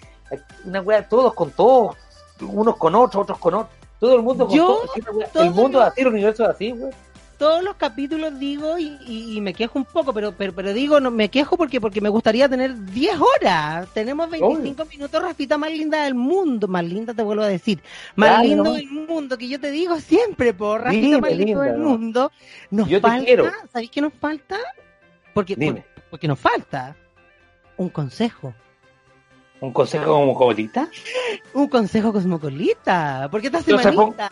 Una 0.65 0.81
weá, 0.81 1.09
todos 1.09 1.33
con 1.33 1.53
todos, 1.53 1.97
unos 2.41 2.77
con 2.77 2.97
otros, 2.97 3.23
otros 3.23 3.39
con 3.39 3.55
otros. 3.55 3.73
Todo 4.01 4.17
el 4.17 4.23
mundo 4.23 4.47
con 4.49 4.57
Yo, 4.57 4.67
todo. 4.67 4.83
Es 4.85 4.91
que 4.93 5.01
una 5.11 5.13
weá- 5.21 5.31
todo 5.33 5.43
el 5.45 5.51
mundo 5.53 5.81
es 5.81 5.87
así, 5.87 6.01
el 6.01 6.07
universo 6.09 6.43
es 6.43 6.49
así, 6.51 6.73
weón. 6.73 6.91
Todos 7.39 7.63
los 7.63 7.77
capítulos 7.77 8.37
digo 8.41 8.79
y, 8.79 8.99
y- 9.07 9.37
y 9.37 9.41
me 9.41 9.55
quejo 9.55 9.79
un 9.79 9.85
poco, 9.85 10.13
pero, 10.13 10.33
pero, 10.33 10.53
pero 10.53 10.73
digo, 10.73 10.99
no, 10.99 11.11
me 11.13 11.29
quejo 11.29 11.57
porque, 11.57 11.81
porque 11.81 12.01
me 12.01 12.09
gustaría 12.09 12.49
tener 12.49 12.75
10 12.87 13.17
horas. 13.21 13.89
Tenemos 13.95 14.29
25 14.29 14.85
minutos, 14.87 15.23
Rafita 15.23 15.57
más 15.57 15.71
linda 15.71 16.03
del 16.03 16.15
mundo. 16.17 16.67
Más 16.67 16.85
linda 16.85 17.15
te 17.15 17.23
vuelvo 17.23 17.45
a 17.45 17.49
decir. 17.49 17.81
Más 18.17 18.29
Claro. 18.31 18.43
lindo 18.45 18.73
del 18.73 18.87
mundo, 18.91 19.39
que 19.39 19.49
yo 19.49 19.61
te 19.61 19.71
digo 19.71 20.01
siempre, 20.01 20.53
por 20.53 20.83
Rafita 20.83 21.01
Dime, 21.07 21.21
más 21.21 21.31
lindo 21.31 21.45
linda, 21.47 21.63
del 21.63 21.81
¿no? 21.81 21.89
mundo. 21.91 22.33
Nos 22.73 22.89
Yo 22.89 23.01
falta. 23.01 23.53
¿sabéis 23.73 23.91
qué 23.91 24.01
nos 24.01 24.13
falta? 24.15 24.57
Porque, 25.33 25.55
Dime. 25.55 25.85
porque 26.11 26.27
nos 26.27 26.41
falta 26.41 26.97
un 27.77 27.89
consejo. 27.89 28.53
Un 29.61 29.73
consejo 29.73 30.13
como 30.13 30.35
colita. 30.35 30.89
Un 31.53 31.67
consejo 31.69 32.13
cosmocolita. 32.13 33.27
Porque 33.31 33.49
esta 33.49 33.59
Entonces, 33.59 33.91
semanita 33.91 34.31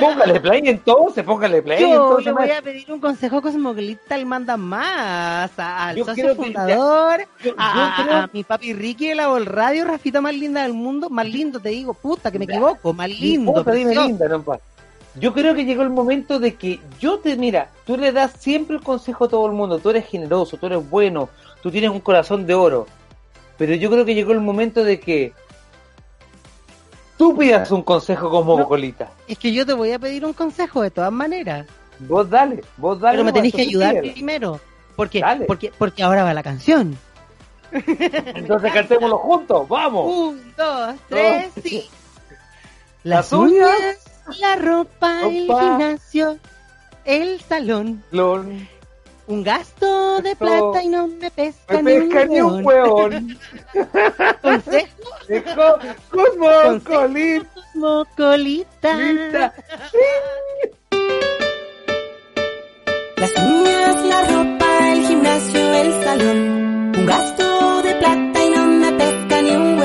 Póngale 0.00 0.40
play 0.40 0.62
entonces, 0.64 1.24
póngale 1.24 1.62
play 1.62 1.80
yo 1.80 1.92
entonces. 1.92 2.24
le 2.26 2.32
voy 2.32 2.50
a 2.50 2.62
pedir 2.62 2.92
un 2.92 3.00
consejo 3.00 3.40
cosmocolita 3.40 4.16
al 4.16 4.26
manda 4.26 4.56
más, 4.56 5.52
al 5.58 5.96
Yo 5.96 6.04
socio 6.04 6.28
que 6.28 6.34
fundador, 6.34 7.20
Yo- 7.44 7.54
a, 7.56 7.74
yo 7.74 7.82
a- 7.82 8.04
creo- 8.04 8.16
a 8.16 8.30
mi 8.32 8.42
papi 8.44 8.72
Ricky 8.72 9.08
de 9.08 9.14
la 9.14 9.28
Vol 9.28 9.46
Radio, 9.46 9.84
Rafita 9.84 10.20
más 10.20 10.34
linda 10.34 10.62
del 10.62 10.72
mundo, 10.72 11.08
más 11.08 11.26
lindo 11.28 11.60
te 11.60 11.68
digo, 11.68 11.94
puta 11.94 12.32
que 12.32 12.38
me 12.40 12.44
equivoco, 12.46 12.92
más 12.92 13.08
lindo, 13.08 13.52
Puta, 13.54 13.70
dime 13.72 13.94
linda, 13.94 14.28
no, 14.28 14.42
pa. 14.42 14.58
Yo 15.14 15.32
creo 15.34 15.54
que 15.54 15.64
llegó 15.64 15.82
el 15.82 15.90
momento 15.90 16.38
de 16.40 16.54
que 16.54 16.80
yo 17.00 17.18
te, 17.20 17.36
mira, 17.36 17.68
tú 17.86 17.96
le 17.96 18.12
das 18.12 18.32
siempre 18.38 18.76
el 18.76 18.82
consejo 18.82 19.24
a 19.24 19.28
todo 19.28 19.46
el 19.46 19.52
mundo, 19.52 19.78
tú 19.78 19.90
eres 19.90 20.06
generoso, 20.06 20.56
tú 20.56 20.66
eres 20.66 20.88
bueno, 20.90 21.28
tú 21.62 21.70
tienes 21.70 21.90
un 21.90 22.00
corazón 22.00 22.46
de 22.46 22.54
oro, 22.54 22.86
pero 23.58 23.74
yo 23.74 23.90
creo 23.90 24.04
que 24.04 24.14
llegó 24.14 24.32
el 24.32 24.40
momento 24.40 24.82
de 24.84 24.98
que 25.00 25.32
tú 27.16 27.36
pidas 27.36 27.70
un 27.70 27.82
consejo 27.82 28.30
como 28.30 28.56
No. 28.56 28.62
bocolita. 28.62 29.10
Es 29.26 29.38
que 29.38 29.52
yo 29.52 29.66
te 29.66 29.74
voy 29.74 29.92
a 29.92 29.98
pedir 29.98 30.24
un 30.24 30.32
consejo 30.32 30.80
de 30.82 30.90
todas 30.90 31.12
maneras, 31.12 31.66
Vos 32.00 32.30
dale, 32.30 32.62
vos 32.76 33.00
dale. 33.00 33.14
pero 33.16 33.24
me 33.24 33.32
tenéis 33.32 33.54
que 33.54 33.62
ayudar 33.62 33.98
primero, 34.00 34.60
porque, 34.94 35.20
Dale. 35.20 35.46
porque, 35.46 35.72
porque 35.76 36.02
ahora 36.04 36.22
va 36.22 36.32
la 36.32 36.44
canción. 36.44 36.96
Entonces 37.72 38.72
cantémoslo 38.72 39.18
juntos, 39.18 39.68
vamos. 39.68 40.06
Un, 40.10 40.54
dos, 40.56 40.94
tres, 41.08 41.52
Dos. 41.54 41.64
sí. 41.64 41.84
Las 43.02 43.30
Las 43.30 43.32
uñas, 43.32 43.68
uñas, 44.26 44.38
la 44.40 44.56
ropa, 44.56 45.22
el 45.28 45.46
gimnasio, 45.46 46.38
el 47.04 47.40
salón. 47.40 48.02
Un 49.28 49.44
gasto 49.44 50.20
de 50.22 50.30
Esto- 50.32 50.44
plata 50.44 50.82
y 50.82 50.88
no 50.88 51.06
me 51.06 51.30
pesca, 51.30 51.82
me 51.82 52.00
pesca 52.00 52.24
ni 52.24 52.40
un 52.40 52.64
hueón. 52.64 53.38
Consejo 54.42 54.88
Dijo, 55.28 55.78
Cosmo, 56.10 56.80
colita. 56.84 57.46
mocolita. 57.74 59.52
Las 63.16 63.32
uñas, 63.36 64.04
la 64.06 64.20
ropa, 64.24 64.92
el 64.92 65.06
gimnasio, 65.06 65.72
el 65.74 66.04
salón. 66.04 66.38
Un 66.96 67.06
gasto 67.06 67.82
de 67.82 67.94
plata 67.96 68.44
y 68.44 68.50
no 68.50 68.64
me 68.64 68.92
pesca 68.92 69.42
ni 69.42 69.50
un 69.50 69.77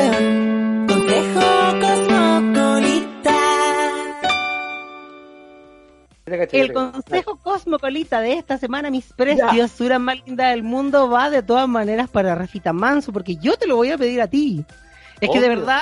El 6.51 6.73
consejo 6.73 7.37
cosmocolita 7.37 8.19
de 8.21 8.33
esta 8.33 8.57
semana, 8.57 8.89
mis 8.89 9.05
preciosuras 9.13 9.99
más 9.99 10.17
lindas 10.25 10.49
del 10.51 10.63
mundo, 10.63 11.09
va 11.09 11.29
de 11.29 11.43
todas 11.43 11.67
maneras 11.67 12.09
para 12.09 12.35
Rafita 12.35 12.73
Manso, 12.73 13.11
porque 13.13 13.35
yo 13.37 13.55
te 13.57 13.67
lo 13.67 13.75
voy 13.75 13.91
a 13.91 13.97
pedir 13.97 14.21
a 14.21 14.27
ti. 14.27 14.65
Es 15.21 15.29
que 15.29 15.39
de 15.39 15.49
verdad, 15.49 15.81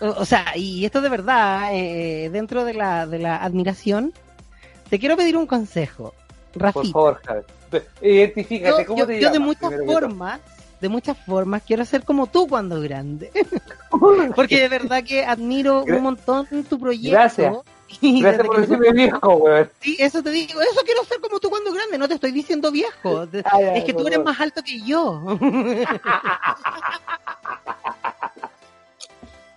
o, 0.00 0.08
o 0.08 0.24
sea, 0.24 0.56
y 0.56 0.84
esto 0.84 1.00
de 1.00 1.08
verdad, 1.08 1.68
eh, 1.72 2.28
dentro 2.32 2.64
de 2.64 2.74
la, 2.74 3.06
de 3.06 3.18
la 3.18 3.36
admiración, 3.36 4.12
te 4.90 4.98
quiero 4.98 5.16
pedir 5.16 5.36
un 5.36 5.46
consejo. 5.46 6.14
Por 6.52 6.62
Rafita. 6.62 6.92
favor, 6.92 7.20
Javi. 7.24 7.42
Identifícate, 8.02 8.82
yo, 8.82 8.86
¿cómo 8.86 8.98
yo- 9.00 9.06
te 9.06 9.20
yo 9.20 9.30
de 9.30 9.38
muchas 9.38 9.72
formas, 9.86 10.40
de 10.80 10.88
muchas 10.88 11.16
formas, 11.18 11.62
quiero 11.66 11.84
ser 11.84 12.04
como 12.04 12.26
tú 12.26 12.46
cuando 12.46 12.80
grande. 12.80 13.30
Porque 14.36 14.60
de 14.60 14.68
verdad 14.68 15.02
que 15.02 15.24
admiro 15.24 15.84
un 15.84 16.02
montón 16.02 16.46
tu 16.68 16.78
proyecto. 16.78 17.10
Gracias. 17.10 17.56
Gracias 18.20 18.46
por 18.46 18.60
decirme 18.60 18.92
viejo, 18.92 19.36
weón. 19.36 19.70
Sí, 19.80 19.96
eso 19.98 20.22
te 20.22 20.30
digo, 20.30 20.60
eso 20.60 20.80
quiero 20.84 21.04
ser 21.04 21.20
como 21.20 21.40
tú 21.40 21.50
cuando 21.50 21.72
grande, 21.72 21.98
no 21.98 22.08
te 22.08 22.14
estoy 22.14 22.32
diciendo 22.32 22.70
viejo. 22.70 23.26
Ay, 23.32 23.42
ay, 23.44 23.78
es 23.78 23.84
que 23.84 23.94
tú 23.94 24.06
eres 24.06 24.22
más 24.22 24.40
alto 24.40 24.62
que 24.62 24.80
yo. 24.80 25.22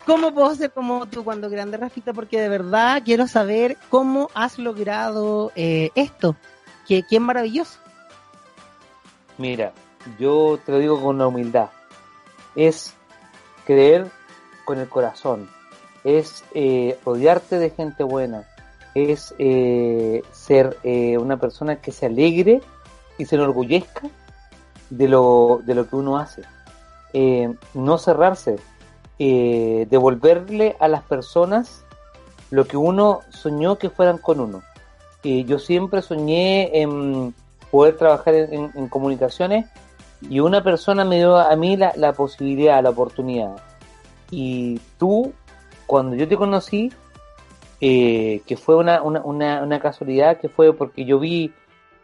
¿Cómo 0.05 0.33
puedo 0.33 0.55
ser 0.55 0.71
como 0.71 1.05
tú 1.05 1.25
cuando 1.25 1.49
grande, 1.49 1.75
Rafita? 1.75 2.13
Porque 2.13 2.39
de 2.39 2.47
verdad 2.47 3.01
quiero 3.03 3.27
saber 3.27 3.77
cómo 3.89 4.29
has 4.33 4.57
logrado 4.57 5.51
eh, 5.55 5.89
esto, 5.95 6.37
que, 6.87 7.03
que 7.03 7.17
es 7.17 7.21
maravilloso. 7.21 7.79
Mira, 9.37 9.73
yo 10.17 10.57
te 10.65 10.71
lo 10.71 10.79
digo 10.79 11.01
con 11.01 11.15
una 11.17 11.27
humildad. 11.27 11.69
Es 12.55 12.93
creer 13.65 14.09
con 14.63 14.79
el 14.79 14.87
corazón. 14.87 15.49
Es 16.07 16.43
eh, 16.53 16.97
rodearte 17.05 17.59
de 17.59 17.69
gente 17.69 18.03
buena. 18.03 18.43
Es 18.95 19.35
eh, 19.39 20.21
ser 20.31 20.77
eh, 20.83 21.17
una 21.17 21.35
persona 21.37 21.75
que 21.81 21.91
se 21.91 22.05
alegre 22.05 22.61
y 23.17 23.25
se 23.25 23.35
enorgullezca 23.35 24.07
de 24.89 25.07
lo, 25.09 25.59
de 25.65 25.75
lo 25.75 25.89
que 25.89 25.95
uno 25.97 26.17
hace. 26.17 26.43
Eh, 27.13 27.53
no 27.73 27.97
cerrarse. 27.97 28.55
Devolverle 29.19 30.75
a 30.79 30.87
las 30.87 31.01
personas 31.03 31.83
lo 32.51 32.65
que 32.65 32.77
uno 32.77 33.21
soñó 33.29 33.77
que 33.77 33.89
fueran 33.89 34.17
con 34.17 34.39
uno. 34.39 34.61
Yo 35.23 35.59
siempre 35.59 36.01
soñé 36.01 36.81
en 36.81 37.33
poder 37.71 37.97
trabajar 37.97 38.33
en, 38.35 38.53
en- 38.53 38.71
en 38.75 38.87
comunicaciones 38.87 39.65
y 40.21 40.39
una 40.39 40.63
persona 40.63 41.03
me 41.03 41.17
dio 41.17 41.35
a 41.35 41.53
mí 41.57 41.75
la, 41.75 41.91
la 41.97 42.13
posibilidad, 42.13 42.81
la 42.81 42.91
oportunidad. 42.91 43.57
Y 44.31 44.79
tú, 44.97 45.33
cuando 45.87 46.15
yo 46.15 46.27
te 46.27 46.37
conocí, 46.37 46.91
eh, 47.81 48.41
que 48.45 48.57
fue 48.57 48.75
una, 48.75 49.01
una, 49.01 49.21
una, 49.21 49.63
una 49.63 49.79
casualidad, 49.79 50.39
que 50.39 50.49
fue 50.49 50.73
porque 50.73 51.05
yo 51.05 51.17
vi 51.19 51.53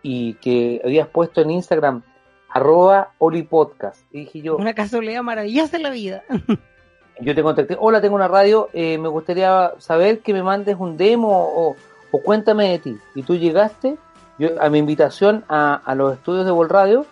y 0.01 0.33
que 0.35 0.81
habías 0.83 1.07
puesto 1.07 1.41
en 1.41 1.51
Instagram 1.51 2.01
arroba 2.49 3.11
olipodcast. 3.17 4.01
Y 4.11 4.21
dije 4.21 4.41
yo, 4.41 4.57
Una 4.57 4.73
casualidad 4.73 5.21
maravillosa 5.21 5.77
en 5.77 5.83
la 5.83 5.89
vida. 5.89 6.23
yo 7.19 7.35
te 7.35 7.43
contacté, 7.43 7.75
hola, 7.79 8.01
tengo 8.01 8.15
una 8.15 8.27
radio, 8.27 8.69
eh, 8.73 8.97
me 8.97 9.09
gustaría 9.09 9.73
saber 9.79 10.19
que 10.19 10.33
me 10.33 10.43
mandes 10.43 10.77
un 10.79 10.97
demo 10.97 11.29
o, 11.31 11.75
o 12.11 12.21
cuéntame 12.21 12.69
de 12.69 12.79
ti. 12.79 12.97
Y 13.15 13.23
tú 13.23 13.35
llegaste 13.35 13.97
yo, 14.37 14.49
a 14.61 14.69
mi 14.69 14.79
invitación 14.79 15.43
a, 15.49 15.75
a 15.75 15.95
los 15.95 16.13
estudios 16.13 16.45
de 16.45 16.51
Vol 16.51 16.69
Radio 16.69 17.05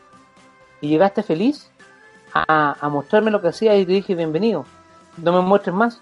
y 0.79 0.89
llegaste 0.89 1.23
feliz 1.23 1.71
a, 2.33 2.77
a 2.79 2.89
mostrarme 2.89 3.31
lo 3.31 3.41
que 3.41 3.49
hacías 3.49 3.77
y 3.77 3.85
te 3.85 3.91
dije, 3.93 4.15
bienvenido, 4.15 4.65
no 5.17 5.33
me 5.33 5.41
muestres 5.41 5.75
más. 5.75 6.01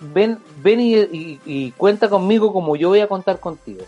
Ven, 0.00 0.38
ven 0.62 0.80
y, 0.80 0.94
y- 0.96 1.40
y 1.46 1.72
cuenta 1.72 2.08
conmigo 2.08 2.52
como 2.52 2.76
yo 2.76 2.88
voy 2.90 3.00
a 3.00 3.08
contar 3.08 3.40
contigo. 3.40 3.84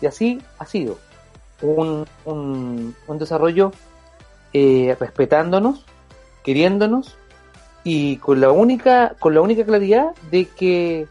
Y 0.00 0.06
así 0.06 0.40
ha 0.58 0.66
sido. 0.66 0.98
Un, 1.62 2.06
un, 2.24 2.94
un 3.06 3.18
desarrollo 3.18 3.72
eh, 4.52 4.96
respetándonos, 4.98 5.84
queriéndonos 6.42 7.16
y 7.84 8.16
con 8.16 8.40
la 8.40 8.50
única 8.50 9.14
con 9.18 9.34
la 9.34 9.40
única 9.40 9.64
claridad 9.64 10.14
de 10.30 10.46
que 10.46 11.06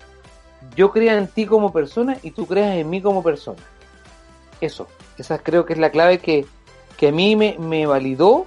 yo 0.76 0.92
crea 0.92 1.18
en 1.18 1.28
ti 1.28 1.46
como 1.46 1.72
persona 1.72 2.18
y 2.24 2.32
tú 2.32 2.46
creas 2.46 2.76
en 2.76 2.90
mí 2.90 3.02
como 3.02 3.24
persona. 3.24 3.60
Eso. 4.62 4.88
Esa 5.18 5.38
creo 5.40 5.66
que 5.66 5.74
es 5.74 5.80
la 5.80 5.92
clave 5.92 6.20
que 6.20 6.46
que 6.98 7.08
a 7.08 7.12
mí 7.12 7.36
me, 7.36 7.58
me 7.58 7.86
validó 7.86 8.46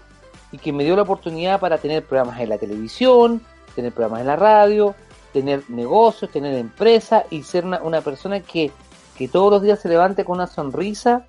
y 0.53 0.59
que 0.59 0.73
me 0.73 0.85
dio 0.85 0.95
la 0.97 1.03
oportunidad 1.03 1.59
para 1.61 1.79
tener 1.79 2.05
programas 2.05 2.41
en 2.41 2.49
la 2.51 2.59
televisión, 2.59 3.43
tener 3.75 3.93
programas 3.93 4.21
en 4.21 4.27
la 4.29 4.37
radio, 4.37 4.95
tener 5.41 5.63
negocios, 5.69 6.31
tener 6.31 6.55
empresa 6.55 7.25
y 7.29 7.43
ser 7.43 7.67
una, 7.67 7.83
una 7.83 8.01
persona 8.01 8.41
que, 8.41 8.71
que 9.19 9.29
todos 9.29 9.51
los 9.51 9.61
días 9.63 9.79
se 9.81 9.91
levante 9.91 10.25
con 10.25 10.37
una 10.37 10.47
sonrisa, 10.47 11.27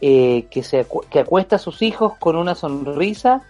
eh, 0.00 0.46
que, 0.48 0.62
se, 0.62 0.86
acu- 0.88 1.04
que 1.08 1.18
acuesta 1.18 1.56
a 1.56 1.58
sus 1.58 1.82
hijos 1.82 2.12
con 2.20 2.36
una 2.36 2.54
sonrisa 2.54 3.42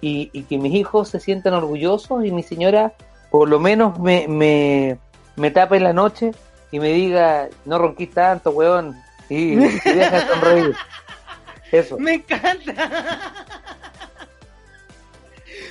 y, 0.00 0.30
y 0.32 0.44
que 0.44 0.56
mis 0.56 0.72
hijos 0.74 1.10
se 1.10 1.20
sientan 1.20 1.52
orgullosos 1.52 2.24
y 2.24 2.30
mi 2.30 2.42
señora 2.42 2.94
por 3.30 3.50
lo 3.50 3.60
menos 3.60 3.98
me, 3.98 4.26
me, 4.28 4.96
me 5.36 5.50
tape 5.50 5.76
en 5.76 5.84
la 5.84 5.92
noche 5.92 6.30
y 6.72 6.80
me 6.80 6.88
diga, 6.94 7.48
no 7.66 7.76
ronquís 7.78 8.12
tanto, 8.12 8.50
weón, 8.50 8.96
y, 9.28 9.52
y 9.52 9.56
deja 9.56 10.20
de 10.20 10.26
sonreír. 10.26 10.74
Eso. 11.72 11.98
Me 11.98 12.14
encanta. 12.14 12.72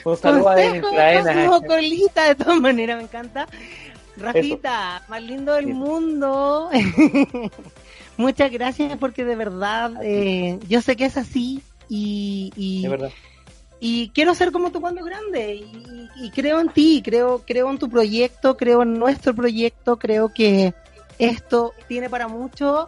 Un 0.06 0.18
saludo 0.18 0.50
a 0.50 0.56
Denis 0.56 0.82
consejo, 0.82 1.62
colita, 1.66 2.26
de 2.28 2.36
todas 2.36 2.60
maneras, 2.60 2.98
me 2.98 3.04
encanta. 3.04 3.48
Rafita, 4.18 5.04
más 5.08 5.22
lindo 5.24 5.54
del 5.54 5.66
Sí. 5.68 5.74
mundo. 5.74 6.70
Muchas 8.18 8.52
gracias 8.52 8.98
porque 9.00 9.26
de 9.26 9.36
verdad 9.36 9.92
eh, 10.04 10.60
yo 10.68 10.82
sé 10.82 10.96
que 10.96 11.06
es 11.06 11.18
así 11.18 11.62
y, 11.90 12.52
y 13.80 14.10
quiero 14.10 14.36
ser 14.36 14.52
como 14.52 14.72
tú 14.72 14.82
cuando 14.82 15.04
grande 15.04 15.56
y, 15.56 16.10
y 16.24 16.30
creo 16.30 16.60
en 16.60 16.70
ti, 16.70 17.02
creo 17.04 17.44
creo 17.46 17.70
en 17.72 17.80
tu 17.80 17.90
proyecto, 17.90 18.56
creo 18.56 18.84
en 18.84 18.94
nuestro 19.00 19.34
proyecto, 19.34 19.98
creo 19.98 20.32
que 20.32 20.74
esto 21.18 21.74
tiene 21.88 22.10
para 22.10 22.28
mucho. 22.28 22.88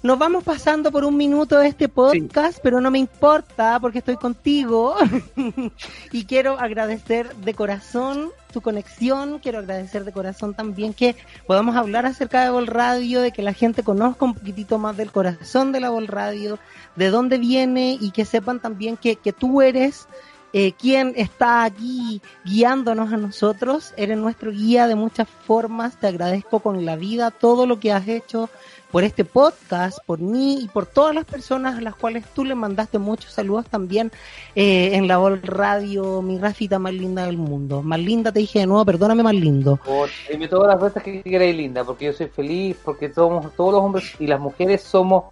Nos 0.00 0.16
vamos 0.16 0.44
pasando 0.44 0.92
por 0.92 1.04
un 1.04 1.16
minuto 1.16 1.58
de 1.58 1.66
este 1.66 1.88
podcast, 1.88 2.60
pero 2.62 2.80
no 2.80 2.88
me 2.88 3.00
importa 3.00 3.80
porque 3.80 3.98
estoy 3.98 4.16
contigo. 4.16 4.94
Y 6.12 6.24
quiero 6.24 6.58
agradecer 6.58 7.34
de 7.36 7.52
corazón 7.52 8.30
tu 8.52 8.60
conexión, 8.60 9.40
quiero 9.40 9.58
agradecer 9.58 10.04
de 10.04 10.12
corazón 10.12 10.54
también 10.54 10.94
que 10.94 11.16
podamos 11.46 11.76
hablar 11.76 12.06
acerca 12.06 12.44
de 12.44 12.50
Vol 12.50 12.66
Radio, 12.66 13.20
de 13.20 13.32
que 13.32 13.42
la 13.42 13.52
gente 13.52 13.82
conozca 13.82 14.24
un 14.24 14.34
poquitito 14.34 14.78
más 14.78 14.96
del 14.96 15.10
corazón 15.10 15.72
de 15.72 15.80
la 15.80 15.90
Vol 15.90 16.06
Radio, 16.06 16.58
de 16.96 17.10
dónde 17.10 17.38
viene 17.38 17.98
y 18.00 18.12
que 18.12 18.24
sepan 18.24 18.60
también 18.60 18.96
que, 18.96 19.16
que 19.16 19.32
tú 19.32 19.60
eres 19.62 20.06
eh, 20.54 20.72
quien 20.72 21.12
está 21.16 21.64
aquí 21.64 22.22
guiándonos 22.44 23.12
a 23.12 23.18
nosotros, 23.18 23.92
eres 23.98 24.16
nuestro 24.16 24.50
guía 24.50 24.86
de 24.86 24.94
muchas 24.94 25.28
formas, 25.28 25.98
te 25.98 26.06
agradezco 26.06 26.60
con 26.60 26.86
la 26.86 26.96
vida 26.96 27.30
todo 27.30 27.66
lo 27.66 27.78
que 27.78 27.92
has 27.92 28.08
hecho 28.08 28.48
por 28.90 29.04
este 29.04 29.24
podcast, 29.24 29.98
por 30.06 30.18
mí 30.18 30.60
y 30.62 30.68
por 30.68 30.86
todas 30.86 31.14
las 31.14 31.24
personas 31.26 31.76
a 31.76 31.80
las 31.82 31.94
cuales 31.94 32.24
tú 32.34 32.44
le 32.44 32.54
mandaste 32.54 32.98
muchos 32.98 33.32
saludos 33.32 33.66
también 33.66 34.10
eh, 34.54 34.90
en 34.94 35.06
la 35.06 35.18
Vol 35.18 35.42
Radio, 35.42 36.22
mi 36.22 36.38
Rafita 36.38 36.78
más 36.78 36.94
linda 36.94 37.26
del 37.26 37.36
mundo. 37.36 37.82
Más 37.82 37.98
linda 38.00 38.32
te 38.32 38.40
dije 38.40 38.60
de 38.60 38.66
nuevo, 38.66 38.84
perdóname 38.86 39.22
más 39.22 39.34
lindo. 39.34 39.78
Por- 39.84 40.08
Dime 40.30 40.48
todas 40.48 40.68
las 40.68 40.80
veces 40.80 41.02
que 41.02 41.22
queráis 41.22 41.54
linda, 41.56 41.84
porque 41.84 42.06
yo 42.06 42.12
soy 42.14 42.28
feliz, 42.28 42.76
porque 42.82 43.12
somos, 43.12 43.52
todos 43.54 43.72
los 43.74 43.82
hombres 43.82 44.14
y 44.18 44.26
las 44.26 44.40
mujeres 44.40 44.82
somos 44.82 45.24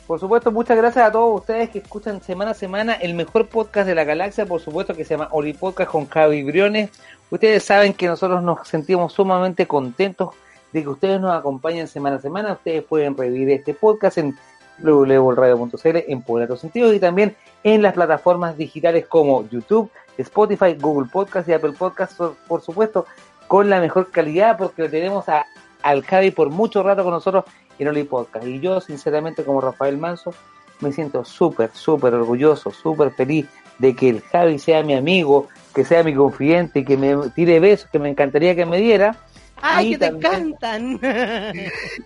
Por 0.06 0.18
supuesto, 0.20 0.50
muchas 0.50 0.76
gracias 0.76 1.04
a 1.04 1.12
todos 1.12 1.40
ustedes 1.40 1.68
que 1.68 1.80
escuchan 1.80 2.22
semana 2.22 2.52
a 2.52 2.54
semana 2.54 2.94
el 2.94 3.12
mejor 3.14 3.46
podcast 3.48 3.86
de 3.86 3.94
la 3.94 4.04
galaxia, 4.04 4.46
por 4.46 4.60
supuesto 4.60 4.94
que 4.94 5.04
se 5.04 5.14
llama 5.14 5.28
Oli 5.32 5.52
Podcast 5.52 5.90
con 5.90 6.08
Javi 6.08 6.44
Briones. 6.44 6.90
Ustedes 7.30 7.62
saben 7.62 7.92
que 7.92 8.06
nosotros 8.06 8.42
nos 8.42 8.66
sentimos 8.66 9.12
sumamente 9.12 9.66
contentos 9.66 10.30
de 10.72 10.82
que 10.82 10.88
ustedes 10.88 11.20
nos 11.20 11.36
acompañen 11.36 11.88
semana 11.88 12.16
a 12.16 12.20
semana. 12.20 12.52
Ustedes 12.52 12.84
pueden 12.84 13.16
revivir 13.16 13.50
este 13.50 13.74
podcast 13.74 14.16
en 14.18 14.38
www.radio.cl, 14.80 15.96
en 16.08 16.22
Poder 16.22 16.56
Sentidos 16.56 16.94
y 16.94 17.00
también 17.00 17.36
en 17.64 17.82
las 17.82 17.94
plataformas 17.94 18.56
digitales 18.56 19.06
como 19.06 19.48
YouTube, 19.48 19.90
Spotify, 20.16 20.74
Google 20.78 21.08
Podcast 21.12 21.48
y 21.48 21.52
Apple 21.52 21.72
Podcast, 21.72 22.20
por, 22.46 22.62
supuesto, 22.62 23.06
con 23.46 23.70
la 23.70 23.80
mejor 23.80 24.10
calidad 24.10 24.56
porque 24.56 24.82
lo 24.82 24.90
tenemos 24.90 25.28
a, 25.28 25.46
al 25.82 26.02
Javi 26.02 26.30
por 26.30 26.50
mucho 26.50 26.82
rato 26.82 27.02
con 27.02 27.12
nosotros 27.12 27.44
en 27.78 27.88
Oli 27.88 28.04
Podcast. 28.04 28.46
Y 28.46 28.60
yo, 28.60 28.80
sinceramente, 28.80 29.44
como 29.44 29.60
Rafael 29.60 29.98
Manso, 29.98 30.34
me 30.80 30.92
siento 30.92 31.24
súper, 31.24 31.70
súper 31.72 32.14
orgulloso, 32.14 32.70
súper 32.70 33.10
feliz 33.12 33.46
de 33.78 33.94
que 33.94 34.08
el 34.08 34.20
Javi 34.22 34.58
sea 34.58 34.82
mi 34.82 34.94
amigo, 34.94 35.48
que 35.74 35.84
sea 35.84 36.02
mi 36.02 36.14
confidente, 36.14 36.84
que 36.84 36.96
me 36.96 37.16
tire 37.30 37.60
besos, 37.60 37.88
que 37.90 37.98
me 37.98 38.08
encantaría 38.08 38.54
que 38.54 38.66
me 38.66 38.78
diera. 38.78 39.16
¡Ay, 39.62 39.90
que 39.92 39.98
te 39.98 40.06
encantan! 40.06 41.00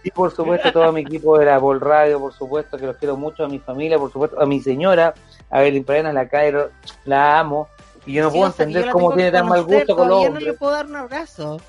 Y 0.03 0.11
por 0.11 0.31
supuesto 0.35 0.73
todo 0.73 0.93
mi 0.93 1.03
equipo 1.03 1.39
de 1.39 1.47
la 1.47 1.59
Vol 1.59 1.81
Radio, 1.81 2.19
por 2.21 2.33
supuesto 2.33 2.77
que 2.79 2.87
los 2.87 2.97
quiero 2.97 3.17
mucho, 3.17 3.45
a 3.45 3.49
mi 3.49 3.59
familia, 3.59 3.99
por 3.99 4.11
supuesto, 4.13 4.41
a 4.41 4.47
mi 4.47 4.61
señora, 4.61 5.15
a 5.51 5.61
Belín 5.61 5.85
Parenas, 5.85 6.15
la 6.15 6.29
Cairo, 6.29 6.71
la 7.05 7.39
amo. 7.39 7.69
Y 8.07 8.15
yo 8.15 8.25
no 8.25 8.31
puedo 8.31 8.49
o 8.49 8.53
sea, 8.53 8.65
entender 8.65 8.91
cómo 8.91 9.15
tiene 9.15 9.31
tan 9.31 9.49
mal 9.49 9.63
gusto 9.63 9.95
con 9.97 10.09
los 10.09 10.31
no 10.31 10.41
le 10.41 10.53
puedo 10.55 10.73
dar 10.73 10.87
un 10.87 10.97
abrazo. 10.97 11.61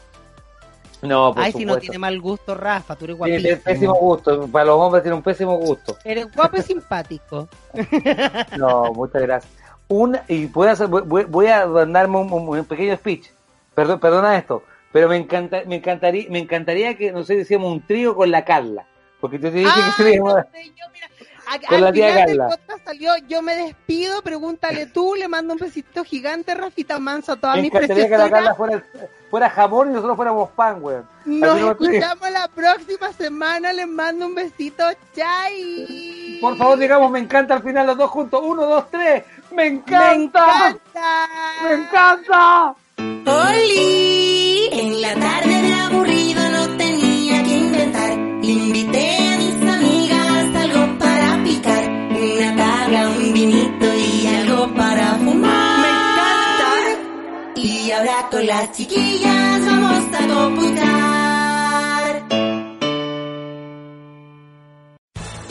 No, 1.04 1.34
por 1.34 1.44
Ay, 1.44 1.52
si 1.52 1.66
no 1.66 1.78
tiene 1.78 1.98
mal 1.98 2.20
gusto, 2.22 2.56
Rafa, 2.56 2.96
tú 2.96 3.04
eres 3.06 3.18
Tiene 3.18 3.40
guapísimo. 3.40 3.64
pésimo 3.64 3.94
gusto, 3.96 4.48
para 4.48 4.66
los 4.66 4.78
hombres 4.80 5.04
tiene 5.04 5.18
un 5.18 5.22
pésimo 5.22 5.58
gusto. 5.58 5.98
Eres 6.06 6.34
guapo 6.34 6.58
y 6.58 6.62
simpático. 6.62 7.50
No, 8.58 8.94
muchas 8.94 9.22
gracias. 9.22 9.54
Una, 9.90 10.24
y 10.30 10.46
voy 10.46 10.70
a, 10.70 10.72
hacer- 10.72 10.88
voy, 10.88 11.26
voy 11.26 11.48
a 11.48 11.68
mandarme 11.68 12.18
un, 12.18 12.32
un- 12.32 12.58
un 12.58 12.66
pequeño 12.66 12.96
speech. 12.96 13.28
Perdón, 13.76 14.00
perdona 14.00 14.38
esto, 14.38 14.64
pero 14.94 15.10
me 15.10 15.18
encanta, 15.18 15.64
me 15.68 15.76
encantaría, 15.76 16.26
me 16.30 16.40
encantaría 16.40 16.96
que, 16.96 17.12
no 17.12 17.24
sé, 17.26 17.36
decíamos 17.36 17.70
un 17.74 17.82
trío 17.86 18.16
con 18.16 18.32
la 18.32 18.46
Carla. 18.46 18.86
Porque 19.20 19.38
tú 19.40 19.44
te 19.50 19.52
dije 19.52 19.72
Ay, 19.74 19.82
que 19.84 19.92
sería 20.04 20.20
no 20.20 20.36
sé, 20.36 20.66
yo, 20.78 20.86
mira, 20.94 21.08
a- 21.48 21.60
Con 21.68 21.76
al 21.78 21.82
la 21.84 21.92
tía 21.94 22.08
final 22.10 22.28
del 22.28 22.38
Carla. 22.38 22.56
podcast 22.58 22.86
salió, 22.86 23.12
yo 23.28 23.42
me 23.42 23.56
despido, 23.56 24.22
pregúntale 24.22 24.86
tú, 24.88 25.16
le 25.16 25.28
mando 25.28 25.54
un 25.54 25.60
besito 25.60 26.04
gigante, 26.04 26.54
Rafita 26.54 27.00
Manso, 27.00 27.32
a 27.34 27.36
toda 27.38 27.56
me 27.56 27.62
mi 27.62 27.68
encantaría 27.68 28.08
que 28.10 28.18
la. 28.18 28.30
Carla 28.30 28.54
fuera, 28.56 28.84
fuera 29.30 29.50
jamón 29.50 29.90
y 29.90 29.94
nosotros 29.94 30.16
fuéramos 30.18 30.50
pan, 30.52 30.84
weón. 30.84 31.08
Nos 31.26 31.58
escuchamos 31.58 32.30
la 32.32 32.48
próxima 32.50 33.12
semana, 33.14 33.72
les 33.74 33.88
mando 33.88 34.26
un 34.26 34.36
besito, 34.36 34.84
chai. 35.16 36.38
Por 36.42 36.58
favor, 36.58 36.78
digamos, 36.78 37.10
me 37.10 37.20
encanta 37.20 37.54
al 37.56 37.64
final 37.64 37.88
los 37.88 37.98
dos 37.98 38.10
juntos. 38.12 38.42
Uno, 38.44 38.66
dos, 38.66 38.92
tres. 38.92 39.24
¡Me 39.52 39.56
Me 39.56 39.68
encanta! 39.68 40.70
encanta. 40.70 41.28
¡Me 41.64 41.74
encanta! 41.76 42.76
Oli, 43.26 44.33
en 44.80 45.02
la 45.02 45.14
tarde 45.14 45.62
de 45.62 45.74
aburrido 45.74 46.50
no 46.50 46.78
tenía 46.78 47.44
que 47.44 47.58
inventar. 47.58 48.12
Invité 48.42 49.18
a 49.28 49.38
mis 49.38 49.70
amigas 49.76 50.56
algo 50.56 50.98
para 50.98 51.44
picar. 51.44 51.84
Una 51.90 52.56
tabla, 52.56 53.10
un 53.10 53.34
vinito 53.34 53.86
y 53.96 54.28
algo 54.28 54.74
para 54.74 55.16
fumar. 55.24 55.80
Me 55.84 55.90
encanta. 56.00 57.12
Y 57.56 57.92
ahora 57.92 58.28
con 58.32 58.46
las 58.48 58.72
chiquillas 58.72 59.66
vamos 59.66 60.04
a 60.20 60.28
computar. 60.28 61.03